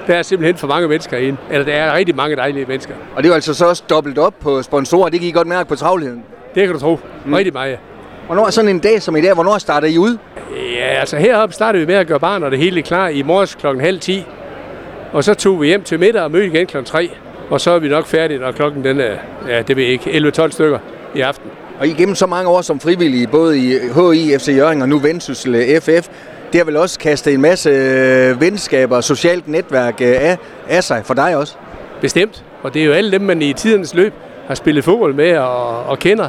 Der 0.06 0.14
er 0.14 0.22
simpelthen 0.22 0.56
for 0.56 0.66
mange 0.66 0.88
mennesker 0.88 1.16
ind. 1.16 1.36
Eller 1.50 1.64
der 1.64 1.72
er 1.72 1.96
rigtig 1.96 2.16
mange 2.16 2.36
dejlige 2.36 2.66
mennesker. 2.68 2.94
Og 3.16 3.22
det 3.22 3.28
er 3.28 3.28
jo 3.28 3.34
altså 3.34 3.54
så 3.54 3.66
også 3.66 3.82
dobbelt 3.90 4.18
op 4.18 4.34
på 4.40 4.62
sponsorer. 4.62 5.08
Det 5.08 5.20
kan 5.20 5.28
I 5.28 5.32
godt 5.32 5.46
mærke 5.46 5.68
på 5.68 5.74
travlheden. 5.74 6.24
Det 6.54 6.66
kan 6.66 6.72
du 6.72 6.80
tro. 6.80 7.00
Mm. 7.24 7.34
Rigtig 7.34 7.52
meget. 7.52 7.78
Hvornår 8.26 8.46
er 8.46 8.50
sådan 8.50 8.70
en 8.70 8.78
dag 8.78 9.02
som 9.02 9.16
i 9.16 9.20
dag? 9.20 9.34
Hvornår 9.34 9.58
starter 9.58 9.88
I 9.88 9.98
ud? 9.98 10.16
Ja, 10.76 10.86
altså 10.86 11.16
heroppe 11.16 11.54
startede 11.54 11.80
vi 11.80 11.86
med 11.86 11.94
at 11.94 12.06
gøre 12.06 12.20
barn, 12.20 12.42
og 12.42 12.50
det 12.50 12.58
hele 12.58 12.82
klar 12.82 13.08
i 13.08 13.22
morges 13.22 13.54
klokken 13.54 13.84
halv 13.84 14.00
10. 14.00 14.26
Og 15.12 15.24
så 15.24 15.34
tog 15.34 15.60
vi 15.60 15.66
hjem 15.66 15.82
til 15.82 16.00
middag 16.00 16.22
og 16.22 16.30
mødte 16.30 16.46
igen 16.46 16.66
klokken 16.66 16.90
3. 16.90 17.10
Og 17.50 17.60
så 17.60 17.70
er 17.70 17.78
vi 17.78 17.88
nok 17.88 18.06
færdige, 18.06 18.38
når 18.40 18.52
klokken 18.52 18.84
den 18.84 19.00
er, 19.00 19.14
ja, 19.48 19.62
det 19.62 19.76
ved 19.76 19.82
jeg 19.82 19.92
ikke, 19.92 20.10
11-12 20.10 20.50
stykker 20.50 20.78
i 21.14 21.20
aften. 21.20 21.50
Og 21.80 21.86
igennem 21.86 22.14
så 22.14 22.26
mange 22.26 22.50
år 22.50 22.60
som 22.60 22.80
frivillige, 22.80 23.26
både 23.26 23.58
i 23.58 23.70
HI, 23.72 24.38
FC 24.38 24.48
Jørgen 24.56 24.82
og 24.82 24.88
nu 24.88 24.98
Vendsyssel 24.98 25.80
FF, 25.80 26.08
det 26.52 26.58
har 26.60 26.64
vel 26.64 26.76
også 26.76 26.98
kastet 26.98 27.34
en 27.34 27.40
masse 27.40 27.70
øh, 27.70 28.40
venskaber 28.40 28.96
og 28.96 29.04
socialt 29.04 29.48
netværk 29.48 30.00
øh, 30.00 30.08
af, 30.08 30.38
af 30.68 30.84
sig 30.84 31.02
for 31.04 31.14
dig 31.14 31.36
også? 31.36 31.54
Bestemt. 32.00 32.44
Og 32.62 32.74
det 32.74 32.82
er 32.82 32.86
jo 32.86 32.92
alle 32.92 33.12
dem, 33.12 33.20
man 33.20 33.42
i 33.42 33.52
tidens 33.52 33.94
løb 33.94 34.12
har 34.46 34.54
spillet 34.54 34.84
fodbold 34.84 35.14
med 35.14 35.36
og, 35.36 35.84
og 35.84 35.98
kender. 35.98 36.28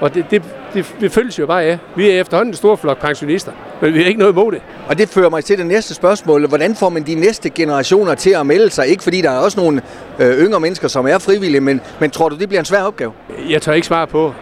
Og 0.00 0.14
det, 0.14 0.24
det, 0.30 0.42
det, 0.74 0.94
det 1.00 1.12
følges 1.12 1.38
jo 1.38 1.46
bare 1.46 1.64
af. 1.64 1.78
Vi 1.96 2.10
er 2.10 2.20
efterhånden 2.20 2.52
en 2.52 2.56
stor 2.56 2.76
flok 2.76 3.00
pensionister, 3.00 3.52
men 3.80 3.94
vi 3.94 3.98
har 3.98 4.06
ikke 4.06 4.18
noget 4.18 4.32
imod 4.32 4.52
det. 4.52 4.60
Og 4.88 4.98
det 4.98 5.08
fører 5.08 5.30
mig 5.30 5.44
til 5.44 5.58
det 5.58 5.66
næste 5.66 5.94
spørgsmål. 5.94 6.48
Hvordan 6.48 6.74
får 6.74 6.88
man 6.88 7.02
de 7.02 7.14
næste 7.14 7.50
generationer 7.50 8.14
til 8.14 8.30
at 8.30 8.46
melde 8.46 8.70
sig? 8.70 8.86
Ikke 8.86 9.02
fordi 9.02 9.20
der 9.20 9.30
er 9.30 9.38
også 9.38 9.60
nogle 9.60 9.82
øh, 10.18 10.38
yngre 10.38 10.60
mennesker, 10.60 10.88
som 10.88 11.06
er 11.06 11.18
frivillige, 11.18 11.60
men, 11.60 11.80
men 12.00 12.10
tror 12.10 12.28
du, 12.28 12.36
det 12.36 12.48
bliver 12.48 12.60
en 12.60 12.64
svær 12.64 12.82
opgave? 12.82 13.12
Jeg 13.48 13.62
tør 13.62 13.72
ikke 13.72 13.86
svare 13.86 14.06
på. 14.06 14.32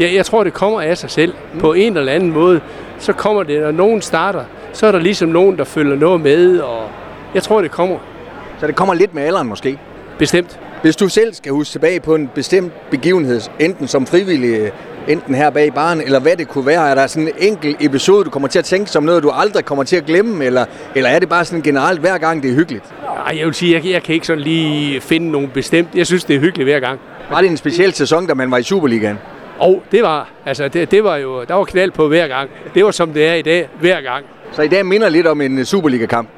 Jeg, 0.00 0.14
jeg 0.14 0.26
tror, 0.26 0.44
det 0.44 0.52
kommer 0.52 0.80
af 0.80 0.98
sig 0.98 1.10
selv. 1.10 1.34
På 1.60 1.72
en 1.72 1.96
eller 1.96 2.12
anden 2.12 2.30
måde, 2.30 2.60
så 2.98 3.12
kommer 3.12 3.42
det, 3.42 3.60
når 3.60 3.70
nogen 3.70 4.02
starter, 4.02 4.44
så 4.74 4.86
er 4.86 4.92
der 4.92 4.98
ligesom 4.98 5.28
nogen, 5.28 5.58
der 5.58 5.64
følger 5.64 5.96
noget 5.96 6.20
med, 6.20 6.58
og 6.58 6.88
jeg 7.34 7.42
tror, 7.42 7.62
det 7.62 7.70
kommer. 7.70 7.96
Så 8.60 8.66
det 8.66 8.76
kommer 8.76 8.94
lidt 8.94 9.14
med 9.14 9.22
alderen 9.22 9.48
måske? 9.48 9.78
Bestemt. 10.18 10.60
Hvis 10.82 10.96
du 10.96 11.08
selv 11.08 11.34
skal 11.34 11.52
huske 11.52 11.72
tilbage 11.72 12.00
på 12.00 12.14
en 12.14 12.30
bestemt 12.34 12.72
begivenhed, 12.90 13.40
enten 13.60 13.88
som 13.88 14.06
frivillig, 14.06 14.72
enten 15.08 15.34
her 15.34 15.50
bag 15.50 15.74
baren, 15.74 16.00
eller 16.00 16.20
hvad 16.20 16.36
det 16.36 16.48
kunne 16.48 16.66
være, 16.66 16.90
er 16.90 16.94
der 16.94 17.06
sådan 17.06 17.28
en 17.28 17.34
enkelt 17.38 17.76
episode, 17.80 18.24
du 18.24 18.30
kommer 18.30 18.48
til 18.48 18.58
at 18.58 18.64
tænke 18.64 18.90
som 18.90 19.02
noget, 19.02 19.22
du 19.22 19.30
aldrig 19.30 19.64
kommer 19.64 19.84
til 19.84 19.96
at 19.96 20.04
glemme, 20.04 20.44
eller, 20.44 20.64
eller 20.94 21.10
er 21.10 21.18
det 21.18 21.28
bare 21.28 21.44
sådan 21.44 21.62
generelt 21.62 22.00
hver 22.00 22.18
gang, 22.18 22.42
det 22.42 22.50
er 22.50 22.54
hyggeligt? 22.54 22.84
Ej, 23.26 23.38
jeg 23.38 23.46
vil 23.46 23.54
sige, 23.54 23.74
jeg, 23.74 23.92
jeg 23.92 24.02
kan 24.02 24.14
ikke 24.14 24.26
sådan 24.26 24.42
lige 24.42 25.00
finde 25.00 25.30
nogen 25.30 25.50
bestemt. 25.54 25.88
Jeg 25.94 26.06
synes, 26.06 26.24
det 26.24 26.36
er 26.36 26.40
hyggeligt 26.40 26.66
hver 26.70 26.80
gang. 26.80 27.00
Var 27.30 27.40
det 27.40 27.50
en 27.50 27.56
speciel 27.56 27.92
sæson, 27.92 28.26
da 28.26 28.34
man 28.34 28.50
var 28.50 28.58
i 28.58 28.62
Superligaen? 28.62 29.18
Og 29.58 29.82
det 29.92 30.02
var, 30.02 30.28
altså 30.46 30.68
det, 30.68 30.90
det 30.90 31.04
var 31.04 31.16
jo, 31.16 31.44
der 31.44 31.54
var 31.54 31.64
knald 31.64 31.90
på 31.90 32.08
hver 32.08 32.28
gang. 32.28 32.50
Det 32.74 32.84
var 32.84 32.90
som 32.90 33.12
det 33.12 33.26
er 33.26 33.34
i 33.34 33.42
dag, 33.42 33.68
hver 33.80 34.00
gang. 34.00 34.24
Så 34.54 34.62
i 34.62 34.68
dag 34.68 34.86
minder 34.86 35.08
lidt 35.08 35.26
om 35.26 35.40
en 35.40 35.64
Superliga-kamp? 35.64 36.28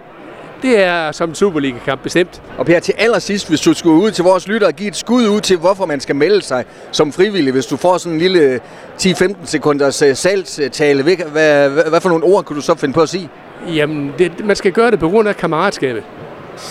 det 0.63 0.81
er 0.81 1.13
som 1.13 1.35
Superliga-kamp 1.35 2.03
bestemt. 2.03 2.43
Og 2.59 2.67
Per, 2.67 2.81
til 2.81 2.95
allersidst, 2.99 3.49
hvis 3.49 3.61
du 3.61 3.75
skulle 3.75 4.03
ud 4.03 4.11
til 4.11 4.25
vores 4.25 4.49
lyttere 4.49 4.71
og 4.71 4.75
give 4.75 4.89
et 4.89 4.97
skud 4.97 5.29
ud 5.29 5.41
til, 5.41 5.57
hvorfor 5.57 5.87
man 5.87 6.01
skal 6.01 6.17
melde 6.17 6.43
sig 6.43 6.65
som 6.93 7.13
frivillig, 7.13 7.53
hvis 7.53 7.67
du 7.67 7.77
får 7.77 7.99
sådan 7.99 8.13
en 8.13 8.19
lille 8.19 8.61
10-15 9.03 9.35
sekunders 9.45 10.03
øh, 10.03 10.17
salgstale, 10.17 11.03
hvad, 11.03 11.17
hvad, 11.17 11.71
hvad 11.89 12.01
for 12.01 12.09
nogle 12.09 12.25
ord 12.25 12.45
kunne 12.45 12.57
du 12.57 12.63
så 12.63 12.75
finde 12.75 12.95
på 12.95 13.01
at 13.01 13.09
sige? 13.09 13.29
Jamen, 13.75 14.13
det, 14.19 14.47
man 14.47 14.57
skal 14.57 14.73
gøre 14.73 14.91
det 14.91 14.99
på 14.99 15.09
grund 15.09 15.29
af 15.29 15.37
kammeratskabet. 15.37 16.03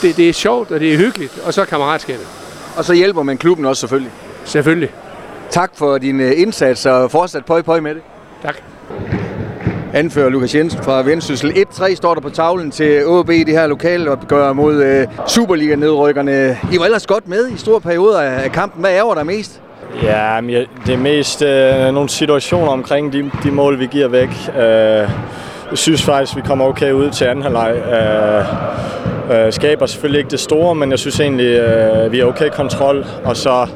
Det, 0.02 0.18
det 0.18 0.30
er 0.30 0.34
sjovt, 0.34 0.72
og 0.72 0.80
det 0.80 0.94
er 0.94 0.98
hyggeligt, 0.98 1.40
og 1.46 1.54
så 1.54 1.66
kammeratskabet. 1.66 2.28
Og 2.78 2.86
så 2.86 2.94
hjælper 2.94 3.24
man 3.24 3.38
klubben 3.38 3.66
også 3.66 3.80
selvfølgelig. 3.80 4.12
Selvfølgelig. 4.46 4.90
Tak 5.50 5.72
for 5.76 5.98
din 5.98 6.20
øh, 6.20 6.42
indsats, 6.42 6.86
og 6.86 7.12
fortsat 7.12 7.46
pøj 7.46 7.62
pøj 7.62 7.80
med 7.80 7.96
det. 7.96 8.02
Tak. 8.44 8.56
Anfører 9.96 10.30
Lukas 10.30 10.56
Jensen 10.56 10.84
fra 10.84 11.02
Vendsyssel. 11.02 11.52
1-3 11.52 11.96
står 11.96 12.14
der 12.14 12.22
på 12.22 12.30
tavlen 12.30 12.72
til 12.72 12.84
AB 12.84 13.30
i 13.30 13.44
det 13.44 13.54
her 13.54 13.68
lokale 13.68 14.12
opgør 14.12 14.54
mod 14.54 14.84
øh, 14.84 15.08
Superliga-nedrykkerne. 15.28 16.58
I 16.74 16.80
var 16.80 16.86
ellers 16.86 17.08
godt 17.08 17.28
med 17.28 17.52
i 17.52 17.58
store 17.58 17.82
perioder 17.82 18.22
af 18.22 18.52
kampen. 18.52 18.82
Hvad 18.82 18.92
ærger 18.92 19.14
der 19.14 19.24
mest? 19.24 19.62
Ja, 20.04 20.40
det 20.86 20.94
er 20.94 20.98
mest 20.98 21.42
øh, 21.42 21.94
nogle 21.94 22.10
situationer 22.10 22.68
omkring 22.68 23.14
de, 23.14 23.32
de 23.44 23.52
mål, 23.52 23.80
vi 23.80 23.86
giver 23.86 24.08
væk. 24.08 24.30
Øh, 24.58 25.10
jeg 25.70 25.78
synes 25.78 26.04
faktisk, 26.04 26.36
vi 26.36 26.42
kommer 26.42 26.66
okay 26.66 26.92
ud 26.92 27.10
til 27.10 27.26
anden 27.26 27.44
halvleg. 27.44 27.76
Øh, 27.76 29.46
øh, 29.46 29.54
skaber 29.54 29.86
selvfølgelig 29.86 30.20
ikke 30.20 30.32
det 30.32 30.40
store, 30.40 30.76
men 30.76 30.92
jeg 30.92 31.00
synes 31.00 31.20
egentlig, 31.20 31.46
øh, 31.46 32.12
vi 32.12 32.20
er 32.20 32.26
okay 32.26 32.50
kontrol. 32.50 33.06
Og 33.24 33.38
så 33.38 33.68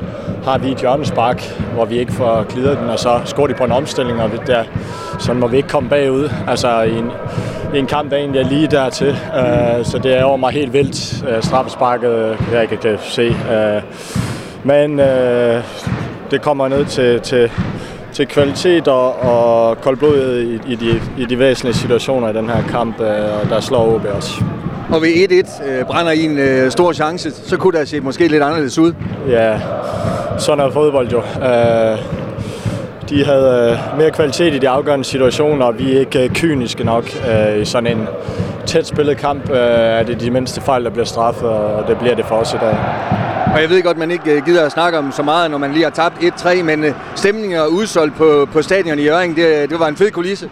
har 0.44 0.58
vi 0.58 0.72
et 0.72 0.78
hjørnespark, 0.78 1.60
hvor 1.74 1.86
vi 1.86 2.00
ikke 2.00 2.14
får 2.14 2.44
glidet 2.54 2.78
den, 2.78 2.90
og 2.90 3.00
så 3.00 3.20
scorer 3.26 3.48
de 3.48 3.54
på 3.54 3.64
en 3.64 3.72
omstilling, 3.72 4.22
og 4.22 4.32
der, 4.48 4.64
så 5.20 5.34
må 5.34 5.48
vi 5.48 5.58
ikke 5.58 5.70
komme 5.70 5.90
bagud. 5.90 6.30
Altså 6.48 6.82
i 6.82 6.98
en, 6.98 7.12
i 7.76 7.80
en 7.80 7.88
kamp, 7.88 8.12
der 8.12 8.18
egentlig 8.18 8.42
er 8.42 8.48
lige 8.48 8.68
dertil. 8.68 9.08
Øh, 9.10 9.86
så 9.86 10.00
det 10.04 10.18
er 10.18 10.24
over 10.24 10.38
mig 10.38 10.52
helt 10.52 10.74
vildt. 10.74 11.24
Øh, 11.30 11.44
straffesparket 11.44 12.38
jeg 12.54 12.62
ikke 12.62 12.78
kan 12.78 12.98
se. 13.02 13.36
Øh, 13.52 13.82
men 14.64 15.00
øh, 15.00 15.64
det 16.32 16.42
kommer 16.42 16.68
ned 16.68 16.86
til, 16.86 17.20
til, 17.20 17.52
til 18.20 18.28
kvalitet 18.28 18.88
og, 18.88 19.16
og 19.22 19.82
koldblod 19.82 20.40
i, 20.40 20.72
i, 20.72 20.76
de, 20.76 21.02
i 21.18 21.26
de 21.26 21.40
væsentlige 21.40 21.76
situationer 21.76 22.30
i 22.30 22.34
den 22.34 22.50
her 22.50 22.64
kamp, 22.70 23.00
uh, 23.00 23.06
der 23.50 23.60
slår 23.60 23.96
OB 23.96 24.06
også. 24.16 24.44
Og 24.94 25.02
ved 25.02 25.10
1-1 25.10 25.70
øh, 25.70 25.86
brænder 25.86 26.12
I 26.12 26.26
en 26.26 26.38
øh, 26.38 26.72
stor 26.72 26.94
chance, 26.94 27.32
så 27.32 27.58
kunne 27.58 27.80
det 27.80 27.90
se 27.90 28.00
måske 28.00 28.28
lidt 28.28 28.44
anderledes 28.44 28.78
ud. 28.78 28.94
Ja, 29.30 29.60
sådan 30.38 30.66
er 30.66 30.72
fodbold 30.72 31.10
jo. 31.10 31.18
Uh, 31.18 32.00
de 33.10 33.26
havde 33.26 33.78
uh, 33.94 33.98
mere 33.98 34.12
kvalitet 34.12 34.54
i 34.54 34.58
de 34.58 34.70
afgørende 34.70 35.06
situationer, 35.06 35.66
og 35.66 35.80
vi 35.80 35.96
er 35.96 36.00
ikke 36.00 36.24
uh, 36.24 36.36
kyniske 36.36 36.84
nok 36.84 37.04
uh, 37.04 37.62
i 37.62 37.66
sådan 37.66 37.98
en 37.98 38.08
tæt 38.66 38.88
spillet 38.88 39.18
kamp. 39.18 39.50
Uh, 39.50 39.58
er 39.58 40.04
det 40.04 40.22
de 40.22 40.32
mindste 40.32 40.62
fejl, 40.62 40.84
der 40.84 40.90
bliver 40.90 41.06
straffet, 41.06 41.50
og 41.50 41.88
det 41.88 41.98
bliver 41.98 42.16
det 42.16 42.26
for 42.26 42.36
os 42.36 42.54
i 42.54 42.58
dag. 42.58 42.76
Og 43.54 43.62
jeg 43.62 43.70
ved 43.70 43.84
godt, 43.84 43.98
man 43.98 44.12
ikke 44.12 44.42
gider 44.42 44.66
at 44.66 44.72
snakke 44.72 44.98
om 44.98 45.12
så 45.12 45.24
meget, 45.24 45.52
når 45.52 45.58
man 45.58 45.72
lige 45.72 45.84
har 45.84 45.92
tabt 45.92 46.18
1-3, 46.18 46.64
men 46.64 46.86
stemningen 47.16 47.60
er 47.60 47.66
udsolgt 47.66 48.16
på, 48.16 48.48
på 48.54 48.62
stadion 48.62 49.00
i 49.00 49.04
Jørgen. 49.04 49.36
Det, 49.36 49.70
det 49.70 49.80
var 49.80 49.88
en 49.88 49.96
fed 49.96 50.12
kulisse. 50.12 50.50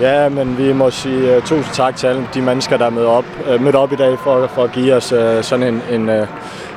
Ja, 0.00 0.28
men 0.28 0.58
vi 0.58 0.72
må 0.72 0.90
sige 0.90 1.36
uh, 1.36 1.42
tusind 1.42 1.74
tak 1.74 1.96
til 1.96 2.06
alle 2.06 2.26
de 2.34 2.42
mennesker, 2.42 2.76
der 2.76 2.86
er 2.86 2.90
mødt 2.90 3.06
op, 3.06 3.24
uh, 3.54 3.62
mødt 3.62 3.74
op 3.76 3.92
i 3.92 3.96
dag 3.96 4.18
for, 4.18 4.46
for 4.46 4.64
at 4.64 4.72
give 4.72 4.94
os 4.94 5.12
uh, 5.12 5.18
sådan 5.42 5.74
en, 5.74 5.82
en, 5.90 6.08
uh, 6.08 6.26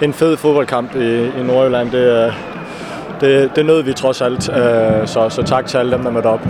en 0.02 0.14
fed 0.14 0.38
fodboldkamp 0.38 0.96
i, 0.96 1.26
i 1.26 1.44
Nordjylland. 1.44 1.92
Det, 1.92 2.28
uh, 2.28 2.34
det, 3.22 3.52
det 3.56 3.66
nød 3.66 3.84
vi 3.84 3.94
trods 3.94 4.22
alt, 4.22 4.50
uh, 4.50 4.56
så, 5.08 5.30
så 5.30 5.44
tak 5.46 5.66
til 5.66 5.78
alle 5.78 5.92
dem, 5.92 6.04
der 6.04 6.12
mødte 6.12 6.28
op. 6.28 6.42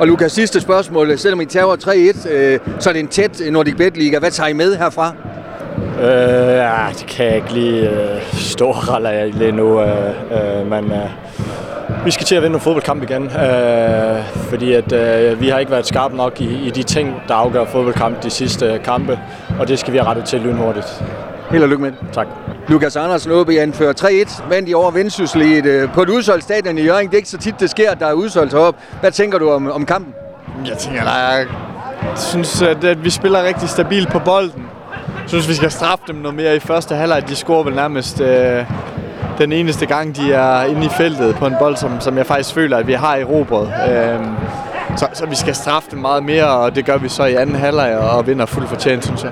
Og 0.00 0.06
Lukas, 0.06 0.32
sidste 0.32 0.60
spørgsmål. 0.60 1.18
Selvom 1.18 1.40
I 1.40 1.44
tager 1.44 1.76
3-1, 1.76 2.68
uh, 2.68 2.80
så 2.80 2.88
er 2.88 2.92
det 2.92 3.00
en 3.00 3.08
tæt 3.08 3.42
Nordic 3.50 3.76
Bet 3.76 3.96
Liga. 3.96 4.18
Hvad 4.18 4.30
tager 4.30 4.48
I 4.48 4.52
med 4.52 4.76
herfra? 4.76 5.12
Uh, 5.98 6.04
ja, 6.04 6.86
det 6.98 7.06
kan 7.06 7.26
jeg 7.26 7.36
ikke 7.36 7.52
lige 7.52 7.90
uh, 7.90 8.22
stå 8.32 8.66
og 8.88 9.00
lige 9.32 9.52
nu, 9.52 9.82
uh, 9.82 9.88
uh, 10.30 10.70
men... 10.70 10.84
Uh, 10.84 11.28
vi 12.04 12.10
skal 12.10 12.26
til 12.26 12.34
at 12.34 12.42
vinde 12.42 12.54
en 12.54 12.60
fodboldkamp 12.60 13.02
igen, 13.02 13.22
øh, 13.24 14.24
fordi 14.34 14.72
at, 14.72 14.92
øh, 14.92 15.40
vi 15.40 15.48
har 15.48 15.58
ikke 15.58 15.72
været 15.72 15.86
skarpe 15.86 16.16
nok 16.16 16.40
i, 16.40 16.66
i 16.66 16.70
de 16.70 16.82
ting, 16.82 17.22
der 17.28 17.34
afgør 17.34 17.64
fodboldkamp 17.64 18.22
de 18.22 18.30
sidste 18.30 18.80
kampe, 18.84 19.18
og 19.60 19.68
det 19.68 19.78
skal 19.78 19.92
vi 19.92 19.98
have 19.98 20.08
rettet 20.08 20.24
til 20.24 20.40
lynhurtigt. 20.40 21.02
Held 21.50 21.62
og 21.62 21.68
lykke 21.68 21.82
med 21.82 21.92
Tak. 22.12 22.26
Lukas 22.68 22.96
Andersen, 22.96 23.32
OB 23.32 23.48
anfører 23.48 23.92
3-1, 24.00 24.48
vandt 24.48 24.68
i 24.68 24.74
over 24.74 24.90
Vendsyssel 24.90 25.42
i 25.42 25.58
et, 25.58 25.66
øh, 25.66 25.92
på 25.92 26.02
et 26.02 26.08
udsolgt 26.08 26.44
stadion 26.44 26.78
i 26.78 26.82
Jørgen. 26.82 27.06
Det 27.06 27.12
er 27.14 27.16
ikke 27.16 27.28
så 27.28 27.38
tit, 27.38 27.60
det 27.60 27.70
sker, 27.70 27.90
at 27.90 28.00
der 28.00 28.06
er 28.06 28.12
udsolgt 28.12 28.52
heroppe. 28.52 28.80
Hvad 29.00 29.10
tænker 29.12 29.38
du 29.38 29.50
om, 29.50 29.70
om 29.70 29.86
kampen? 29.86 30.14
Jeg 30.66 30.78
tænker, 30.78 31.04
der 31.04 31.10
er, 31.10 31.36
jeg 31.38 31.46
synes, 32.16 32.62
at, 32.62 32.84
at 32.84 33.04
vi 33.04 33.10
spiller 33.10 33.42
rigtig 33.42 33.68
stabilt 33.68 34.08
på 34.12 34.18
bolden. 34.18 34.66
Jeg 35.28 35.30
synes, 35.30 35.48
vi 35.48 35.54
skal 35.54 35.70
straffe 35.70 36.04
dem 36.08 36.16
noget 36.16 36.36
mere 36.36 36.56
i 36.56 36.58
første 36.58 36.94
halvleg. 36.94 37.28
De 37.28 37.34
scorer 37.34 37.62
vel 37.64 37.74
nærmest 37.74 38.20
øh, 38.20 38.64
den 39.38 39.52
eneste 39.52 39.86
gang, 39.86 40.16
de 40.16 40.32
er 40.32 40.62
inde 40.64 40.86
i 40.86 40.88
feltet 40.88 41.34
på 41.36 41.46
en 41.46 41.54
bold, 41.58 41.76
som, 41.76 42.00
som 42.00 42.16
jeg 42.18 42.26
faktisk 42.26 42.54
føler, 42.54 42.76
at 42.76 42.86
vi 42.86 42.92
har 42.92 43.16
i 43.16 43.24
robret. 43.24 43.72
Øhm, 43.90 44.34
så, 44.96 45.06
så 45.12 45.26
vi 45.26 45.34
skal 45.34 45.54
straffe 45.54 45.90
dem 45.90 45.98
meget 45.98 46.24
mere, 46.24 46.46
og 46.46 46.74
det 46.74 46.84
gør 46.84 46.98
vi 46.98 47.08
så 47.08 47.24
i 47.24 47.34
anden 47.34 47.56
halvleg 47.56 47.98
og 47.98 48.26
vinder 48.26 48.46
fuldt 48.46 48.68
fortjent, 48.68 49.04
synes 49.04 49.24
jeg. 49.24 49.30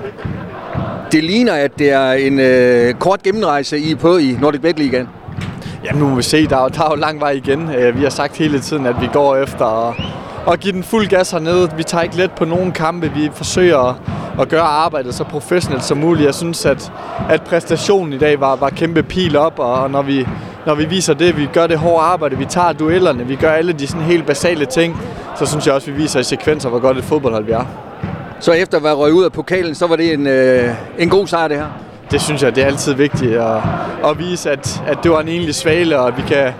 Det 1.12 1.24
ligner, 1.24 1.52
at 1.52 1.78
det 1.78 1.90
er 1.90 2.12
en 2.12 2.40
øh, 2.40 2.94
kort 2.94 3.22
gennemrejse, 3.22 3.78
I 3.78 3.92
er 3.92 3.96
på 3.96 4.16
i 4.16 4.36
Nordic 4.40 4.60
Bet 4.60 4.78
Ligaen. 4.78 5.08
Jamen 5.84 6.02
nu 6.02 6.08
må 6.08 6.16
vi 6.16 6.22
se, 6.22 6.46
der 6.46 6.56
er, 6.56 6.68
der 6.68 6.84
er 6.84 6.90
jo 6.90 6.96
lang 6.96 7.20
vej 7.20 7.30
igen. 7.30 7.70
Vi 7.94 8.02
har 8.02 8.10
sagt 8.10 8.36
hele 8.36 8.60
tiden, 8.60 8.86
at 8.86 9.00
vi 9.00 9.08
går 9.12 9.36
efter 9.36 9.88
at, 9.88 9.94
at 10.52 10.60
give 10.60 10.72
den 10.72 10.82
fuld 10.82 11.06
gas 11.06 11.30
hernede. 11.30 11.70
Vi 11.76 11.82
tager 11.82 12.02
ikke 12.02 12.16
let 12.16 12.30
på 12.32 12.44
nogen 12.44 12.72
kampe. 12.72 13.10
Vi 13.14 13.30
forsøger 13.34 13.78
at, 13.78 13.94
at 14.40 14.48
gøre 14.48 14.62
arbejdet 14.62 15.14
så 15.14 15.24
professionelt 15.24 15.84
som 15.84 15.98
muligt. 15.98 16.26
Jeg 16.26 16.34
synes, 16.34 16.66
at, 16.66 16.92
at 17.28 17.42
præstationen 17.42 18.12
i 18.12 18.18
dag 18.18 18.40
var, 18.40 18.56
var 18.56 18.70
kæmpe 18.70 19.02
pil 19.02 19.36
op, 19.36 19.58
og 19.58 19.90
når 19.90 20.02
vi, 20.02 20.26
når 20.66 20.74
vi 20.74 20.84
viser 20.84 21.14
det, 21.14 21.36
vi 21.36 21.48
gør 21.52 21.66
det 21.66 21.78
hårde 21.78 22.02
arbejde, 22.02 22.38
vi 22.38 22.44
tager 22.44 22.72
duellerne, 22.72 23.26
vi 23.26 23.36
gør 23.36 23.50
alle 23.50 23.72
de 23.72 23.86
sådan 23.86 24.02
helt 24.02 24.26
basale 24.26 24.66
ting, 24.66 25.00
så 25.36 25.46
synes 25.46 25.66
jeg 25.66 25.74
også, 25.74 25.90
at 25.90 25.96
vi 25.96 26.02
viser 26.02 26.20
i 26.20 26.24
sekvenser, 26.24 26.68
hvor 26.68 26.78
godt 26.78 26.98
et 26.98 27.04
fodboldhold 27.04 27.44
vi 27.44 27.52
er. 27.52 27.64
Så 28.40 28.52
efter 28.52 28.78
at 28.78 28.84
være 28.84 28.94
røget 28.94 29.12
ud 29.12 29.24
af 29.24 29.32
pokalen, 29.32 29.74
så 29.74 29.86
var 29.86 29.96
det 29.96 30.12
en, 30.12 30.26
øh, 30.26 30.74
en 30.98 31.08
god 31.08 31.26
sejr, 31.26 31.48
det 31.48 31.56
her? 31.56 31.66
Det 32.10 32.20
synes 32.20 32.42
jeg, 32.42 32.56
det 32.56 32.62
er 32.62 32.66
altid 32.66 32.94
vigtigt 32.94 33.36
at, 33.36 33.56
at 34.04 34.18
vise, 34.18 34.50
at, 34.50 34.82
at 34.86 34.98
det 35.02 35.10
var 35.10 35.20
en 35.20 35.28
egentlig 35.28 35.54
svale, 35.54 35.98
og 35.98 36.08
at 36.08 36.16
vi 36.16 36.22
kan 36.28 36.52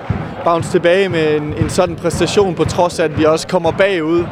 bounce 0.46 0.70
tilbage 0.70 1.08
med 1.08 1.36
en, 1.36 1.54
en 1.62 1.70
sådan 1.70 1.96
præstation, 1.96 2.54
på 2.54 2.64
trods 2.64 2.98
af, 2.98 3.04
at 3.04 3.18
vi 3.18 3.24
også 3.24 3.46
kommer 3.48 3.70
bagud 3.70 4.24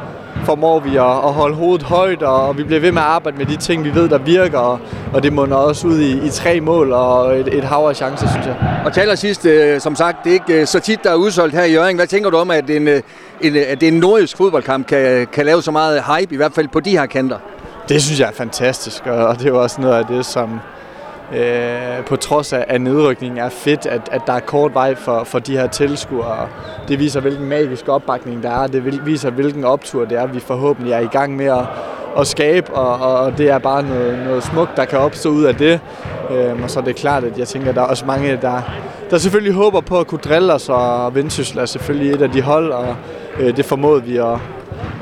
formår 0.44 0.80
vi 0.80 0.96
at, 0.96 1.02
at 1.02 1.32
holde 1.32 1.56
hovedet 1.56 1.82
højt, 1.82 2.22
og, 2.22 2.48
og 2.48 2.58
vi 2.58 2.62
bliver 2.62 2.80
ved 2.80 2.92
med 2.92 3.02
at 3.02 3.08
arbejde 3.08 3.38
med 3.38 3.46
de 3.46 3.56
ting, 3.56 3.84
vi 3.84 3.94
ved, 3.94 4.08
der 4.08 4.18
virker, 4.18 4.58
og, 4.58 4.78
og 5.14 5.22
det 5.22 5.32
munder 5.32 5.56
også 5.56 5.86
ud 5.86 5.98
i, 5.98 6.26
i 6.26 6.30
tre 6.30 6.60
mål 6.60 6.92
og 6.92 7.38
et, 7.38 7.54
et 7.54 7.64
hav 7.64 7.86
af 7.88 7.96
chancer, 7.96 8.28
synes 8.28 8.46
jeg. 8.46 8.56
Og 8.84 8.92
til 8.92 9.00
allersidst, 9.00 9.46
øh, 9.46 9.80
som 9.80 9.96
sagt, 9.96 10.24
det 10.24 10.30
er 10.30 10.34
ikke 10.34 10.60
øh, 10.60 10.66
så 10.66 10.80
tit, 10.80 11.04
der 11.04 11.10
er 11.10 11.14
udsolgt 11.14 11.54
her 11.54 11.64
i 11.64 11.72
Jørgen. 11.72 11.96
Hvad 11.96 12.06
tænker 12.06 12.30
du 12.30 12.36
om, 12.36 12.50
at 12.50 12.70
en, 12.70 12.88
øh, 12.88 13.02
en, 13.40 13.56
at 13.56 13.82
en 13.82 13.92
nordisk 13.92 14.36
fodboldkamp 14.36 14.86
kan, 14.86 15.26
kan 15.32 15.46
lave 15.46 15.62
så 15.62 15.70
meget 15.70 16.02
hype, 16.04 16.34
i 16.34 16.36
hvert 16.36 16.52
fald 16.52 16.68
på 16.68 16.80
de 16.80 16.90
her 16.90 17.06
kanter? 17.06 17.38
Det 17.88 18.02
synes 18.02 18.20
jeg 18.20 18.28
er 18.28 18.32
fantastisk, 18.32 19.06
og 19.06 19.38
det 19.38 19.44
er 19.44 19.50
jo 19.50 19.62
også 19.62 19.80
noget 19.80 19.94
af 19.94 20.06
det, 20.06 20.26
som 20.26 20.60
øh, 21.36 22.04
på 22.06 22.16
trods 22.16 22.52
af, 22.52 22.64
af 22.68 22.80
nedrykningen 22.80 23.38
er 23.38 23.48
fedt, 23.48 23.86
at, 23.86 24.00
at 24.12 24.20
der 24.26 24.32
er 24.32 24.40
kort 24.40 24.74
vej 24.74 24.94
for, 24.94 25.24
for 25.24 25.38
de 25.38 25.52
her 25.52 25.66
tilskuere. 25.66 26.48
Det 26.88 26.98
viser, 26.98 27.20
hvilken 27.20 27.48
magisk 27.48 27.88
opbakning 27.88 28.42
der 28.42 28.50
er. 28.50 28.66
Det 28.66 29.06
viser, 29.06 29.30
hvilken 29.30 29.64
optur 29.64 30.04
det 30.04 30.18
er, 30.18 30.26
vi 30.26 30.40
forhåbentlig 30.40 30.92
er 30.92 30.98
i 30.98 31.06
gang 31.06 31.36
med 31.36 31.46
at, 31.46 31.64
at 32.18 32.26
skabe, 32.26 32.74
og, 32.74 33.18
og 33.18 33.38
det 33.38 33.50
er 33.50 33.58
bare 33.58 33.82
noget, 33.82 34.18
noget 34.24 34.42
smukt, 34.42 34.76
der 34.76 34.84
kan 34.84 34.98
opstå 34.98 35.28
ud 35.28 35.44
af 35.44 35.54
det. 35.54 35.80
Øh, 36.30 36.62
og 36.62 36.70
så 36.70 36.80
er 36.80 36.84
det 36.84 36.96
klart, 36.96 37.24
at 37.24 37.38
jeg 37.38 37.48
tænker, 37.48 37.68
at 37.68 37.74
der 37.74 37.82
er 37.82 37.86
også 37.86 38.06
mange, 38.06 38.38
der, 38.42 38.62
der 39.10 39.18
selvfølgelig 39.18 39.54
håber 39.54 39.80
på 39.80 39.98
at 39.98 40.06
kunne 40.06 40.20
drille 40.24 40.52
os, 40.52 40.68
og 40.68 41.14
Vendsyssel 41.14 41.58
er 41.58 41.66
selvfølgelig 41.66 42.12
et 42.12 42.22
af 42.22 42.30
de 42.30 42.42
hold, 42.42 42.72
og 42.72 42.96
øh, 43.40 43.56
det 43.56 43.64
formåede 43.64 44.02
vi 44.02 44.16
at, 44.16 44.38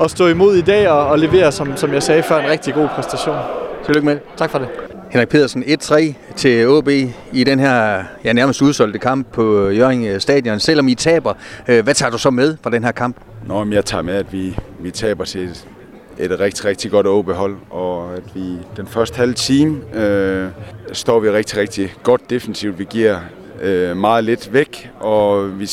at 0.01 0.11
stå 0.11 0.27
imod 0.27 0.55
i 0.55 0.61
dag 0.61 0.89
og, 0.89 1.07
og 1.07 1.19
levere, 1.19 1.51
som, 1.51 1.77
som 1.77 1.93
jeg 1.93 2.03
sagde 2.03 2.23
før, 2.23 2.39
en 2.39 2.49
rigtig 2.49 2.73
god 2.73 2.87
præstation. 2.95 3.62
Tillykke 3.85 4.05
med 4.05 4.19
Tak 4.37 4.49
for 4.49 4.59
det. 4.59 4.67
Henrik 5.11 5.29
Pedersen 5.29 5.63
1-3 5.63 6.13
til 6.35 6.67
OB 6.67 6.89
i 7.33 7.43
den 7.43 7.59
her 7.59 8.03
ja, 8.23 8.33
nærmest 8.33 8.61
udsolgte 8.61 8.99
kamp 8.99 9.27
på 9.31 9.69
Jørgen 9.69 10.19
Stadion. 10.19 10.59
Selvom 10.59 10.87
I 10.87 10.95
taber, 10.95 11.33
hvad 11.65 11.93
tager 11.93 12.09
du 12.09 12.17
så 12.17 12.29
med 12.29 12.57
fra 12.61 12.69
den 12.69 12.83
her 12.83 12.91
kamp? 12.91 13.17
Nå, 13.47 13.63
men 13.63 13.73
jeg 13.73 13.85
tager 13.85 14.01
med, 14.01 14.13
at 14.13 14.33
vi, 14.33 14.57
vi 14.79 14.91
taber 14.91 15.25
til 15.25 15.43
et, 15.43 15.67
et 16.17 16.39
rigtig, 16.39 16.65
rigtig 16.65 16.91
godt 16.91 17.07
OB-hold, 17.07 17.55
og 17.69 18.13
at 18.15 18.23
vi 18.35 18.57
den 18.77 18.87
første 18.87 19.17
halve 19.17 19.33
time 19.33 19.95
øh, 19.95 20.47
står 20.91 21.19
vi 21.19 21.29
rigtig, 21.29 21.57
rigtig 21.57 21.93
godt 22.03 22.29
defensivt. 22.29 22.79
Vi 22.79 22.87
giver 22.89 23.19
øh, 23.61 23.97
meget 23.97 24.23
lidt 24.23 24.53
væk, 24.53 24.89
og 24.99 25.59
vi 25.59 25.69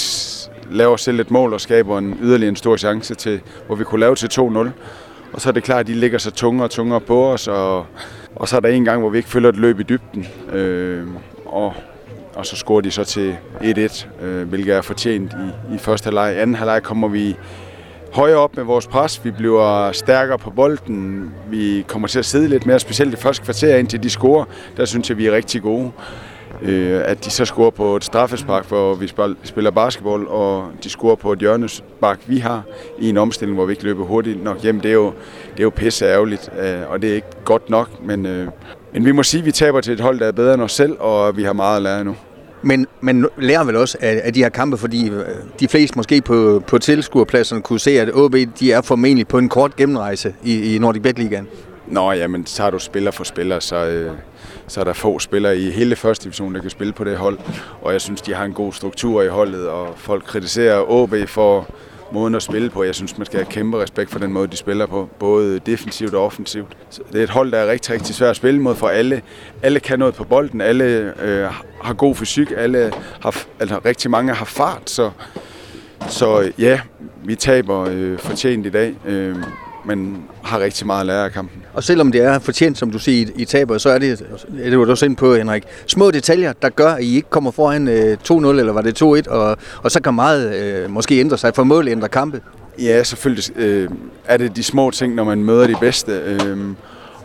laver 0.70 0.96
selv 0.96 1.20
et 1.20 1.30
mål 1.30 1.52
og 1.52 1.60
skaber 1.60 1.98
en 1.98 2.18
yderligere 2.22 2.48
en 2.48 2.56
stor 2.56 2.76
chance 2.76 3.14
til, 3.14 3.40
hvor 3.66 3.76
vi 3.76 3.84
kunne 3.84 4.00
lave 4.00 4.14
til 4.14 4.40
2-0. 4.40 4.68
Og 5.32 5.40
så 5.40 5.48
er 5.48 5.52
det 5.52 5.62
klart, 5.62 5.80
at 5.80 5.86
de 5.86 5.94
ligger 5.94 6.18
så 6.18 6.30
tungere 6.30 6.66
og 6.66 6.70
tungere 6.70 7.00
på 7.00 7.32
os, 7.32 7.48
og, 7.48 7.86
og 8.36 8.48
så 8.48 8.56
er 8.56 8.60
der 8.60 8.68
en 8.68 8.84
gang, 8.84 9.00
hvor 9.00 9.10
vi 9.10 9.18
ikke 9.18 9.28
følger 9.28 9.48
et 9.48 9.56
løb 9.56 9.80
i 9.80 9.82
dybden. 9.82 10.26
Øh, 10.52 11.06
og, 11.46 11.74
og 12.34 12.46
så 12.46 12.56
scorer 12.56 12.80
de 12.80 12.90
så 12.90 13.04
til 13.04 13.36
1-1, 13.60 14.24
øh, 14.24 14.48
hvilket 14.48 14.74
er 14.74 14.82
fortjent 14.82 15.32
i, 15.32 15.74
i 15.74 15.78
første 15.78 16.04
halvleg. 16.04 16.34
I 16.34 16.38
anden 16.38 16.56
halvleg 16.56 16.82
kommer 16.82 17.08
vi 17.08 17.36
højere 18.12 18.36
op 18.36 18.56
med 18.56 18.64
vores 18.64 18.86
pres. 18.86 19.24
Vi 19.24 19.30
bliver 19.30 19.92
stærkere 19.92 20.38
på 20.38 20.50
bolden. 20.50 21.30
Vi 21.50 21.84
kommer 21.88 22.08
til 22.08 22.18
at 22.18 22.24
sidde 22.24 22.48
lidt 22.48 22.66
mere, 22.66 22.80
specielt 22.80 23.12
det 23.12 23.20
første 23.20 23.44
kvarter 23.44 23.76
indtil 23.76 24.02
de 24.02 24.10
scorer. 24.10 24.44
Der 24.76 24.84
synes 24.84 25.08
jeg, 25.08 25.18
vi 25.18 25.26
er 25.26 25.32
rigtig 25.32 25.62
gode. 25.62 25.92
Øh, 26.62 27.00
at 27.04 27.24
de 27.24 27.30
så 27.30 27.44
scorer 27.44 27.70
på 27.70 27.96
et 27.96 28.04
straffespark, 28.04 28.68
hvor 28.68 28.94
vi 28.94 29.12
spiller 29.44 29.70
basketball, 29.70 30.26
og 30.28 30.70
de 30.84 30.90
scorer 30.90 31.14
på 31.14 31.32
et 31.32 31.38
hjørnespark, 31.38 32.20
vi 32.26 32.38
har 32.38 32.62
i 32.98 33.08
en 33.08 33.16
omstilling, 33.16 33.56
hvor 33.56 33.66
vi 33.66 33.72
ikke 33.72 33.84
løber 33.84 34.04
hurtigt 34.04 34.44
nok 34.44 34.62
hjem. 34.62 34.80
Det 34.80 34.88
er 34.88 34.94
jo, 34.94 35.12
det 35.52 35.58
er 35.58 35.62
jo 35.62 35.70
pisse 35.70 36.04
ærgerligt, 36.04 36.50
øh, 36.60 36.90
og 36.90 37.02
det 37.02 37.10
er 37.10 37.14
ikke 37.14 37.28
godt 37.44 37.70
nok, 37.70 38.04
men, 38.06 38.26
øh, 38.26 38.48
men 38.92 39.04
vi 39.04 39.12
må 39.12 39.22
sige, 39.22 39.38
at 39.38 39.46
vi 39.46 39.52
taber 39.52 39.80
til 39.80 39.92
et 39.92 40.00
hold, 40.00 40.18
der 40.18 40.26
er 40.26 40.32
bedre 40.32 40.54
end 40.54 40.62
os 40.62 40.72
selv, 40.72 40.96
og 40.98 41.36
vi 41.36 41.42
har 41.42 41.52
meget 41.52 41.76
at 41.76 41.82
lære 41.82 42.04
nu. 42.04 42.16
Men 42.62 42.86
man 43.00 43.26
lærer 43.38 43.64
vel 43.64 43.76
også 43.76 43.98
af, 44.00 44.20
af 44.24 44.32
de 44.32 44.42
her 44.42 44.48
kampe, 44.48 44.76
fordi 44.76 45.08
øh, 45.10 45.24
de 45.60 45.68
fleste 45.68 45.96
måske 45.98 46.20
på, 46.20 46.62
på 46.66 46.78
tilskuerpladserne 46.78 47.62
kunne 47.62 47.80
se, 47.80 48.00
at 48.00 48.10
OB 48.14 48.34
de 48.60 48.72
er 48.72 48.82
formentlig 48.82 49.28
på 49.28 49.38
en 49.38 49.48
kort 49.48 49.76
gennemrejse 49.76 50.34
i, 50.44 50.74
i 50.74 50.78
Nordic 50.78 51.02
Bet 51.02 51.18
Ligaen. 51.18 51.46
Nå, 51.86 52.12
jamen, 52.12 52.44
tager 52.44 52.70
du 52.70 52.78
spiller 52.78 53.10
for 53.10 53.24
spiller, 53.24 53.60
så, 53.60 53.76
øh, 53.76 54.12
så 54.70 54.80
er 54.80 54.84
der 54.84 54.92
få 54.92 55.18
spillere 55.18 55.58
i 55.58 55.70
hele 55.70 55.96
første 55.96 56.24
division, 56.24 56.54
der 56.54 56.60
kan 56.60 56.70
spille 56.70 56.92
på 56.92 57.04
det 57.04 57.16
hold. 57.16 57.38
Og 57.82 57.92
jeg 57.92 58.00
synes, 58.00 58.22
de 58.22 58.34
har 58.34 58.44
en 58.44 58.52
god 58.52 58.72
struktur 58.72 59.22
i 59.22 59.28
holdet, 59.28 59.68
og 59.68 59.94
folk 59.96 60.24
kritiserer 60.24 60.90
OB 60.90 61.14
for 61.26 61.66
måden 62.12 62.34
at 62.34 62.42
spille 62.42 62.70
på. 62.70 62.84
Jeg 62.84 62.94
synes, 62.94 63.18
man 63.18 63.26
skal 63.26 63.38
have 63.38 63.52
kæmpe 63.52 63.82
respekt 63.82 64.10
for 64.10 64.18
den 64.18 64.32
måde, 64.32 64.48
de 64.48 64.56
spiller 64.56 64.86
på, 64.86 65.08
både 65.18 65.58
defensivt 65.58 66.14
og 66.14 66.24
offensivt. 66.24 66.76
Så 66.90 67.02
det 67.12 67.18
er 67.18 67.24
et 67.24 67.30
hold, 67.30 67.52
der 67.52 67.58
er 67.58 67.70
rigtig, 67.70 67.94
rigtig 67.94 68.14
svært 68.14 68.30
at 68.30 68.36
spille 68.36 68.60
mod, 68.60 68.74
for 68.74 68.88
alle, 68.88 69.22
alle 69.62 69.80
kan 69.80 69.98
noget 69.98 70.14
på 70.14 70.24
bolden, 70.24 70.60
alle 70.60 71.14
øh, 71.22 71.48
har 71.82 71.94
god 71.94 72.14
fysik, 72.14 72.52
alle 72.56 72.92
har, 73.20 73.44
altså, 73.60 73.80
rigtig 73.84 74.10
mange 74.10 74.34
har 74.34 74.44
fart, 74.44 74.90
så, 74.90 75.10
så 76.08 76.52
ja, 76.58 76.80
vi 77.24 77.34
taber 77.34 77.88
øh, 77.90 78.18
fortjent 78.18 78.66
i 78.66 78.70
dag. 78.70 78.94
Øh, 79.06 79.36
men 79.84 80.22
har 80.42 80.60
rigtig 80.60 80.86
meget 80.86 81.00
at 81.00 81.06
lære 81.06 81.24
af 81.24 81.32
kampen. 81.32 81.62
Og 81.74 81.84
selvom 81.84 82.12
det 82.12 82.24
er 82.24 82.38
fortjent, 82.38 82.78
som 82.78 82.90
du 82.90 82.98
siger, 82.98 83.26
i, 83.36 83.44
taber, 83.44 83.78
så 83.78 83.90
er 83.90 83.98
det, 83.98 84.26
det 84.64 84.78
var 84.78 84.84
du 84.84 84.90
også 84.90 85.06
ind 85.06 85.16
på, 85.16 85.34
Henrik, 85.34 85.62
små 85.86 86.10
detaljer, 86.10 86.52
der 86.52 86.68
gør, 86.68 86.92
at 86.92 87.02
I 87.02 87.16
ikke 87.16 87.30
kommer 87.30 87.50
foran 87.50 87.88
øh, 87.88 88.16
2-0, 88.30 88.32
eller 88.34 88.72
var 88.72 88.82
det 88.82 89.02
2-1, 89.02 89.30
og, 89.30 89.56
og 89.82 89.90
så 89.90 90.02
kan 90.02 90.14
meget 90.14 90.54
øh, 90.54 90.90
måske 90.90 91.20
ændre 91.20 91.38
sig, 91.38 91.54
for 91.54 91.64
mål 91.64 91.88
ændre 91.88 92.08
kampe. 92.08 92.40
Ja, 92.78 93.02
selvfølgelig 93.02 93.56
øh, 93.56 93.88
er 94.24 94.36
det 94.36 94.56
de 94.56 94.62
små 94.62 94.90
ting, 94.90 95.14
når 95.14 95.24
man 95.24 95.44
møder 95.44 95.66
de 95.66 95.76
bedste. 95.80 96.12
Øh, 96.12 96.58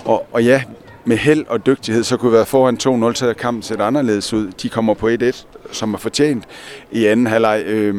og, 0.06 0.28
og 0.32 0.44
ja, 0.44 0.64
med 1.06 1.18
held 1.18 1.46
og 1.48 1.66
dygtighed, 1.66 2.04
så 2.04 2.18
kunne 2.18 2.32
vi 2.32 2.36
være 2.36 2.46
foran 2.46 3.10
2-0, 3.12 3.16
så 3.16 3.34
kampen 3.34 3.64
set 3.64 3.82
anderledes 3.82 4.34
ud. 4.34 4.52
De 4.62 4.70
kommer 4.70 4.94
på 4.94 5.10
1-1, 5.10 5.46
som 5.72 5.94
er 5.94 5.98
fortjent 5.98 6.44
i 6.92 7.06
anden 7.06 7.28
halvleg. 7.28 7.64
Øh, 7.66 7.96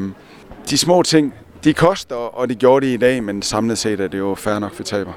de 0.71 0.79
små 0.79 1.03
ting, 1.03 1.35
de 1.65 1.75
koster, 1.75 2.17
og 2.17 2.49
det 2.49 2.59
gjorde 2.59 2.87
de 2.87 2.95
i 2.95 2.97
dag, 2.97 3.25
men 3.25 3.43
samlet 3.43 3.79
set 3.79 4.01
er 4.01 4.09
det 4.09 4.19
jo 4.19 4.35
fair 4.35 4.59
nok, 4.59 4.75
for 4.75 4.83
taber. 4.83 5.13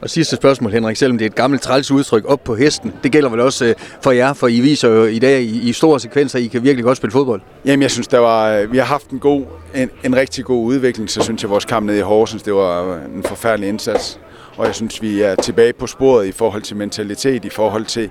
Og 0.00 0.10
sidste 0.10 0.36
spørgsmål, 0.36 0.72
Henrik, 0.72 0.96
selvom 0.96 1.18
det 1.18 1.24
er 1.24 1.30
et 1.30 1.34
gammelt 1.34 1.62
træls 1.62 1.90
udtryk, 1.90 2.24
op 2.24 2.44
på 2.44 2.54
hesten. 2.54 2.92
Det 3.02 3.12
gælder 3.12 3.28
vel 3.28 3.40
også 3.40 3.64
øh, 3.64 3.74
for 4.02 4.10
jer, 4.10 4.32
for 4.32 4.48
I 4.48 4.60
viser 4.60 4.88
jo 4.88 5.04
i 5.04 5.18
dag 5.18 5.42
i, 5.42 5.68
i 5.68 5.72
store 5.72 6.00
sekvenser, 6.00 6.38
I 6.38 6.46
kan 6.46 6.62
virkelig 6.62 6.84
godt 6.84 6.96
spille 6.96 7.12
fodbold. 7.12 7.40
Jamen, 7.64 7.82
jeg 7.82 7.90
synes, 7.90 8.08
der 8.08 8.18
var, 8.18 8.50
øh, 8.50 8.72
vi 8.72 8.78
har 8.78 8.84
haft 8.84 9.10
en, 9.10 9.18
god, 9.18 9.44
en, 9.74 9.90
en 10.04 10.16
rigtig 10.16 10.44
god 10.44 10.64
udvikling, 10.64 11.10
så 11.10 11.22
synes 11.22 11.42
jeg, 11.42 11.50
vores 11.50 11.64
kamp 11.64 11.86
nede 11.86 11.98
i 11.98 12.02
Horsens, 12.02 12.42
det 12.42 12.54
var 12.54 13.00
en 13.16 13.22
forfærdelig 13.22 13.68
indsats. 13.68 14.20
Og 14.56 14.66
jeg 14.66 14.74
synes, 14.74 15.02
vi 15.02 15.22
er 15.22 15.34
tilbage 15.34 15.72
på 15.72 15.86
sporet 15.86 16.26
i 16.26 16.32
forhold 16.32 16.62
til 16.62 16.76
mentalitet, 16.76 17.44
i 17.44 17.50
forhold 17.50 17.84
til 17.84 18.10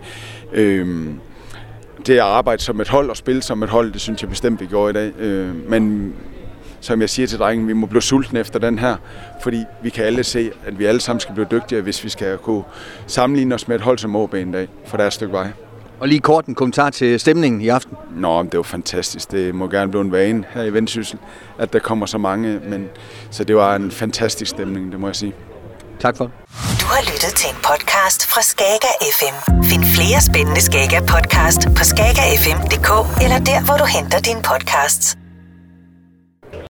øh, 0.53 1.07
det 2.07 2.13
at 2.13 2.19
arbejde 2.19 2.61
som 2.61 2.81
et 2.81 2.87
hold 2.87 3.09
og 3.09 3.17
spille 3.17 3.41
som 3.41 3.63
et 3.63 3.69
hold, 3.69 3.93
det 3.93 4.01
synes 4.01 4.21
jeg 4.21 4.29
bestemt, 4.29 4.61
vi 4.61 4.65
gjorde 4.65 4.89
i 4.89 4.93
dag. 4.93 5.19
Øh, 5.19 5.69
men 5.69 6.13
som 6.83 7.01
jeg 7.01 7.09
siger 7.09 7.27
til 7.27 7.39
drengen, 7.39 7.67
vi 7.67 7.73
må 7.73 7.85
blive 7.85 8.01
sultne 8.01 8.39
efter 8.39 8.59
den 8.59 8.79
her, 8.79 8.95
fordi 9.41 9.65
vi 9.83 9.89
kan 9.89 10.05
alle 10.05 10.23
se, 10.23 10.51
at 10.65 10.79
vi 10.79 10.85
alle 10.85 11.01
sammen 11.01 11.19
skal 11.19 11.35
blive 11.35 11.47
dygtigere, 11.51 11.83
hvis 11.83 12.03
vi 12.03 12.09
skal 12.09 12.37
kunne 12.37 12.63
sammenligne 13.07 13.55
os 13.55 13.67
med 13.67 13.75
et 13.75 13.81
hold 13.81 13.97
som 13.97 14.15
OB 14.15 14.33
en 14.33 14.51
dag, 14.51 14.67
for 14.85 14.97
der 14.97 15.03
er 15.03 15.07
et 15.07 15.13
stykke 15.13 15.33
vej. 15.33 15.47
Og 15.99 16.07
lige 16.07 16.19
kort 16.19 16.45
en 16.45 16.55
kommentar 16.55 16.89
til 16.89 17.19
stemningen 17.19 17.61
i 17.61 17.67
aften. 17.67 17.97
Nå, 18.15 18.43
det 18.43 18.57
var 18.57 18.63
fantastisk. 18.63 19.31
Det 19.31 19.55
må 19.55 19.67
gerne 19.67 19.91
blive 19.91 20.01
en 20.01 20.11
vane 20.11 20.43
her 20.49 20.63
i 20.63 20.73
Vendsyssel, 20.73 21.19
at 21.59 21.73
der 21.73 21.79
kommer 21.79 22.05
så 22.05 22.17
mange. 22.17 22.59
Men, 22.69 22.89
så 23.31 23.43
det 23.43 23.55
var 23.55 23.75
en 23.75 23.91
fantastisk 23.91 24.51
stemning, 24.51 24.91
det 24.91 24.99
må 24.99 25.07
jeg 25.07 25.15
sige. 25.15 25.33
Tak 25.99 26.17
for. 26.17 26.25
Du 26.81 26.85
har 26.85 27.01
lyttet 27.01 27.33
til 27.37 27.49
en 27.49 27.55
podcast 27.55 28.25
fra 28.31 28.41
Skager 28.41 28.93
FM. 29.17 29.63
Find 29.63 29.83
flere 29.83 30.21
spændende 30.21 30.61
Skager 30.61 30.99
podcast 30.99 31.67
på 31.77 31.83
skagerfm.dk 31.83 33.21
eller 33.23 33.39
der, 33.39 33.65
hvor 33.65 33.77
du 33.77 33.85
henter 33.85 34.19
dine 34.19 34.41
podcasts. 34.41 35.22